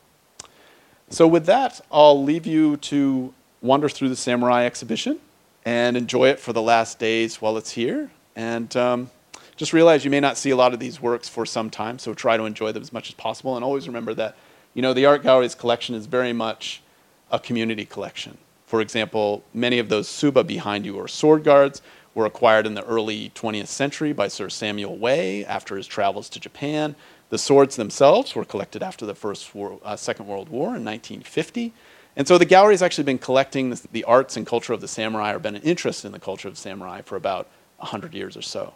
So 1.11 1.27
with 1.27 1.46
that, 1.46 1.81
I'll 1.90 2.22
leave 2.22 2.46
you 2.46 2.77
to 2.79 3.35
wander 3.61 3.88
through 3.88 4.11
the 4.11 4.16
Samurai 4.16 4.64
exhibition 4.64 5.18
and 5.64 5.96
enjoy 5.96 6.29
it 6.29 6.38
for 6.38 6.53
the 6.53 6.62
last 6.62 6.98
days 6.98 7.42
while 7.42 7.57
it's 7.57 7.72
here. 7.72 8.11
And 8.37 8.75
um, 8.77 9.11
just 9.57 9.73
realize 9.73 10.05
you 10.05 10.11
may 10.11 10.21
not 10.21 10.38
see 10.38 10.51
a 10.51 10.57
lot 10.57 10.73
of 10.73 10.81
these 10.81 11.01
works 11.01 11.29
for 11.29 11.45
some 11.47 11.71
time, 11.71 11.99
so 11.99 12.15
try 12.15 12.37
to 12.37 12.45
enjoy 12.45 12.73
them 12.73 12.83
as 12.83 12.93
much 12.93 13.09
as 13.09 13.15
possible. 13.15 13.57
And 13.57 13.65
always 13.65 13.87
remember 13.87 14.15
that, 14.15 14.37
you 14.75 14.83
know, 14.83 14.95
the 14.95 15.07
Art 15.07 15.23
Gallery's 15.23 15.55
collection 15.55 15.95
is 15.95 16.07
very 16.07 16.33
much 16.33 16.83
a 17.31 17.38
community 17.38 17.85
collection. 17.85 18.38
For 18.67 18.81
example, 18.81 19.45
many 19.53 19.79
of 19.79 19.88
those 19.88 20.09
tsuba 20.09 20.47
behind 20.47 20.87
you 20.87 20.99
are 20.99 21.09
sword 21.09 21.45
guards, 21.45 21.83
were 22.15 22.27
acquired 22.27 22.67
in 22.67 22.75
the 22.75 22.85
early 22.85 23.31
20th 23.35 23.69
century 23.69 24.12
by 24.12 24.29
Sir 24.29 24.49
Samuel 24.49 24.97
Way 24.97 25.45
after 25.45 25.77
his 25.77 25.87
travels 25.87 26.29
to 26.31 26.41
Japan. 26.41 26.95
The 27.31 27.38
swords 27.38 27.77
themselves 27.77 28.35
were 28.35 28.45
collected 28.45 28.83
after 28.83 29.07
the 29.07 29.15
First 29.15 29.55
War, 29.55 29.81
uh, 29.83 29.97
Second 29.97 30.27
World 30.27 30.49
War 30.51 30.77
in 30.77 30.85
1950. 30.85 31.73
And 32.15 32.29
so 32.29 32.37
the 32.37 32.45
gallery 32.45 32.75
has 32.75 32.83
actually 32.83 33.05
been 33.05 33.19
collecting 33.19 33.75
the 33.93 34.05
arts 34.05 34.37
and 34.37 34.47
culture 34.47 34.75
of 34.75 34.83
the 34.83 34.88
samurai, 34.88 35.33
or 35.33 35.38
been 35.38 35.57
an 35.57 35.62
interest 35.62 36.05
in 36.05 36.12
the 36.12 36.19
culture 36.19 36.49
of 36.49 36.59
samurai 36.59 37.01
for 37.01 37.17
about 37.17 37.49
100 37.79 38.12
years 38.12 38.37
or 38.37 38.43
so. 38.43 38.75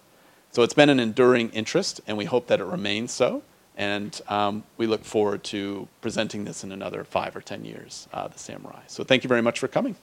So 0.56 0.62
it's 0.62 0.72
been 0.72 0.88
an 0.88 0.98
enduring 0.98 1.50
interest, 1.50 2.00
and 2.06 2.16
we 2.16 2.24
hope 2.24 2.46
that 2.46 2.60
it 2.60 2.64
remains 2.64 3.12
so. 3.12 3.42
And 3.76 4.18
um, 4.26 4.64
we 4.78 4.86
look 4.86 5.04
forward 5.04 5.44
to 5.44 5.86
presenting 6.00 6.46
this 6.46 6.64
in 6.64 6.72
another 6.72 7.04
five 7.04 7.36
or 7.36 7.42
10 7.42 7.66
years, 7.66 8.08
uh, 8.14 8.28
the 8.28 8.38
samurai. 8.38 8.80
So 8.86 9.04
thank 9.04 9.22
you 9.22 9.28
very 9.28 9.42
much 9.42 9.58
for 9.58 9.68
coming. 9.68 9.96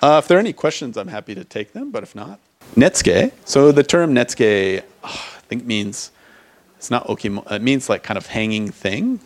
Uh, 0.00 0.16
if 0.22 0.26
there 0.26 0.38
are 0.38 0.40
any 0.40 0.54
questions, 0.54 0.96
I'm 0.96 1.08
happy 1.08 1.34
to 1.34 1.44
take 1.44 1.74
them, 1.74 1.90
but 1.90 2.02
if 2.02 2.14
not, 2.14 2.40
Netsuke. 2.74 3.32
So 3.44 3.72
the 3.72 3.82
term 3.82 4.14
Netsuke, 4.14 4.82
oh, 5.04 5.34
I 5.36 5.40
think 5.48 5.66
means 5.66 6.12
it's 6.78 6.90
not 6.90 7.06
okimo. 7.08 7.46
It 7.52 7.60
means 7.60 7.90
like 7.90 8.02
kind 8.02 8.16
of 8.16 8.24
hanging 8.28 8.70
thing, 8.70 9.20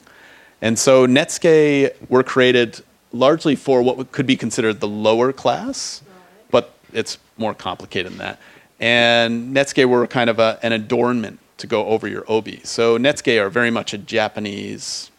and 0.61 0.77
so 0.77 1.07
Netsuke 1.07 1.93
were 2.09 2.25
created 2.25 2.83
largely 3.12 3.57
for 3.57 3.83
what 3.83 4.12
could 4.12 4.27
be 4.27 4.37
considered 4.37 4.81
the 4.81 4.88
lower 4.88 5.33
class, 5.33 6.03
but 6.51 6.75
it's 6.92 7.18
more 7.37 7.55
complicated 7.55 8.12
than 8.12 8.18
that. 8.18 8.38
And 8.79 9.55
Netsuke 9.55 9.85
were 9.87 10.07
kind 10.07 10.31
of 10.31 10.38
a, 10.38 10.59
an 10.62 10.73
adornment 10.73 11.38
to 11.59 11.66
go 11.66 11.87
over 11.87 12.09
your 12.09 12.25
obi. 12.29 12.61
So 12.64 12.99
Netsuke 12.99 13.40
are 13.40 13.51
very 13.51 13.70
much 13.70 13.92
a 13.92 13.99
Japanese 13.99 15.11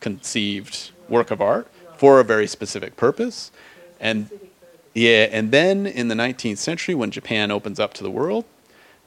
conceived 0.00 0.90
work 1.08 1.30
of 1.30 1.40
art 1.40 1.68
for 1.96 2.20
a 2.20 2.24
very 2.24 2.46
specific 2.46 2.96
purpose, 2.96 3.50
and 3.98 4.30
yeah, 4.94 5.28
and 5.30 5.52
then 5.52 5.86
in 5.86 6.08
the 6.08 6.14
19th 6.14 6.58
century, 6.58 6.94
when 6.94 7.10
Japan 7.10 7.50
opens 7.50 7.78
up 7.78 7.94
to 7.94 8.02
the 8.02 8.10
world, 8.10 8.44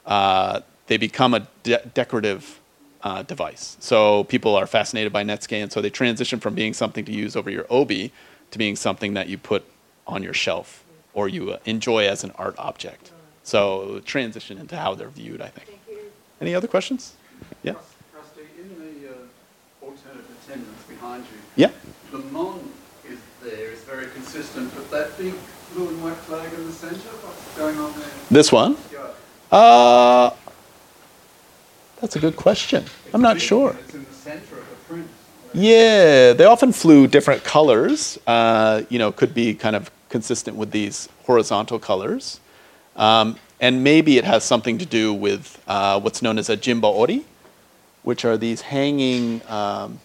uh, 0.06 0.60
they 0.86 0.96
become 0.96 1.34
a 1.34 1.46
de- 1.62 1.84
decorative 1.92 2.60
uh, 3.04 3.22
device. 3.22 3.76
So 3.80 4.24
people 4.24 4.56
are 4.56 4.66
fascinated 4.66 5.12
by 5.12 5.22
Netsuke, 5.24 5.62
and 5.62 5.70
so 5.70 5.80
they 5.80 5.90
transition 5.90 6.40
from 6.40 6.54
being 6.54 6.72
something 6.72 7.04
to 7.04 7.12
use 7.12 7.36
over 7.36 7.50
your 7.50 7.66
obi 7.70 8.10
to 8.50 8.58
being 8.58 8.76
something 8.76 9.14
that 9.14 9.28
you 9.28 9.36
put 9.38 9.64
on 10.06 10.22
your 10.22 10.32
shelf 10.34 10.82
or 11.12 11.28
you 11.28 11.50
uh, 11.52 11.58
enjoy 11.66 12.08
as 12.08 12.24
an 12.24 12.32
art 12.36 12.54
object. 12.58 13.10
So 13.42 14.00
transition 14.04 14.58
into 14.58 14.76
how 14.76 14.94
they're 14.94 15.08
viewed, 15.08 15.40
I 15.42 15.48
think. 15.48 15.78
Any 16.40 16.54
other 16.54 16.66
questions? 16.66 17.14
Yeah. 17.62 17.74
Rusty, 18.16 18.40
in 18.58 18.68
the 18.78 19.10
uh, 19.10 19.84
alternate 19.86 20.24
attendance 20.42 20.82
behind 20.88 21.24
you, 21.24 21.38
Yeah. 21.56 21.70
the 22.10 22.18
mon 22.18 22.68
is 23.08 23.18
there, 23.42 23.70
is 23.70 23.80
very 23.82 24.06
consistent, 24.08 24.74
but 24.74 24.90
that 24.90 25.16
big 25.18 25.34
blue 25.74 25.88
and 25.88 26.02
white 26.02 26.16
flag 26.16 26.52
in 26.54 26.66
the 26.66 26.72
centre, 26.72 26.96
what's 26.96 27.58
going 27.58 27.76
on 27.78 27.92
there? 27.98 28.08
This 28.30 28.50
one. 28.50 28.76
Yeah. 28.92 29.56
Uh, 29.56 30.30
that's 32.04 32.16
a 32.16 32.20
good 32.20 32.36
question. 32.36 32.84
I'm 33.14 33.22
not 33.22 33.40
sure. 33.40 33.74
It's 33.80 33.94
in 33.94 34.04
the 34.04 34.12
centre 34.12 34.58
of 34.58 34.68
the 34.68 34.76
print. 34.86 35.08
Yeah, 35.54 36.34
they 36.34 36.44
often 36.44 36.70
flew 36.70 37.06
different 37.06 37.44
colors. 37.44 38.18
Uh, 38.26 38.82
you 38.90 38.98
know, 38.98 39.10
could 39.10 39.32
be 39.32 39.54
kind 39.54 39.74
of 39.74 39.90
consistent 40.10 40.54
with 40.54 40.70
these 40.70 41.08
horizontal 41.22 41.78
colors. 41.78 42.40
Um, 42.96 43.38
and 43.58 43.82
maybe 43.82 44.18
it 44.18 44.24
has 44.24 44.44
something 44.44 44.76
to 44.76 44.84
do 44.84 45.14
with 45.14 45.58
uh, 45.66 45.98
what's 45.98 46.20
known 46.20 46.36
as 46.36 46.50
a 46.50 46.58
jimba 46.58 46.92
ori, 46.92 47.24
which 48.02 48.26
are 48.26 48.36
these 48.36 48.60
hanging 48.60 49.40
um, 49.48 49.98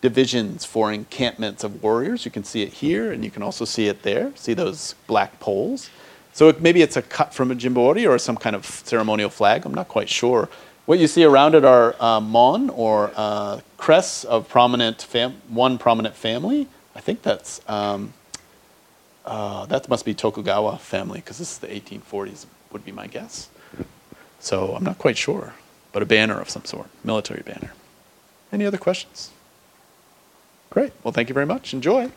divisions 0.00 0.64
for 0.64 0.90
encampments 0.90 1.62
of 1.62 1.82
warriors. 1.82 2.24
You 2.24 2.30
can 2.30 2.42
see 2.42 2.62
it 2.62 2.72
here, 2.72 3.12
and 3.12 3.22
you 3.22 3.30
can 3.30 3.42
also 3.42 3.66
see 3.66 3.88
it 3.88 4.02
there. 4.02 4.32
See 4.34 4.54
those 4.54 4.94
black 5.06 5.38
poles? 5.40 5.90
So 6.32 6.48
it, 6.48 6.62
maybe 6.62 6.80
it's 6.80 6.96
a 6.96 7.02
cut 7.02 7.34
from 7.34 7.50
a 7.50 7.54
jimba 7.54 7.76
ori 7.76 8.06
or 8.06 8.16
some 8.16 8.38
kind 8.38 8.56
of 8.56 8.64
ceremonial 8.64 9.28
flag. 9.28 9.66
I'm 9.66 9.74
not 9.74 9.88
quite 9.88 10.08
sure. 10.08 10.48
What 10.88 10.98
you 10.98 11.06
see 11.06 11.22
around 11.22 11.54
it 11.54 11.66
are 11.66 11.94
uh, 12.00 12.18
mon 12.18 12.70
or 12.70 13.12
uh, 13.14 13.60
crests 13.76 14.24
of 14.24 14.48
prominent 14.48 15.02
fam- 15.02 15.36
one 15.50 15.76
prominent 15.76 16.16
family. 16.16 16.66
I 16.96 17.00
think 17.00 17.20
that's 17.20 17.60
um, 17.68 18.14
uh, 19.26 19.66
that 19.66 19.86
must 19.90 20.06
be 20.06 20.14
Tokugawa 20.14 20.78
family 20.78 21.20
because 21.20 21.36
this 21.36 21.52
is 21.52 21.58
the 21.58 21.66
1840s 21.66 22.46
would 22.72 22.86
be 22.86 22.92
my 22.92 23.06
guess. 23.06 23.50
So 24.40 24.74
I'm 24.74 24.82
not 24.82 24.96
quite 24.96 25.18
sure, 25.18 25.52
but 25.92 26.02
a 26.02 26.06
banner 26.06 26.40
of 26.40 26.48
some 26.48 26.64
sort, 26.64 26.86
military 27.04 27.42
banner. 27.42 27.74
Any 28.50 28.64
other 28.64 28.78
questions? 28.78 29.30
Great. 30.70 30.94
Well, 31.04 31.12
thank 31.12 31.28
you 31.28 31.34
very 31.34 31.44
much. 31.44 31.74
Enjoy. 31.74 32.10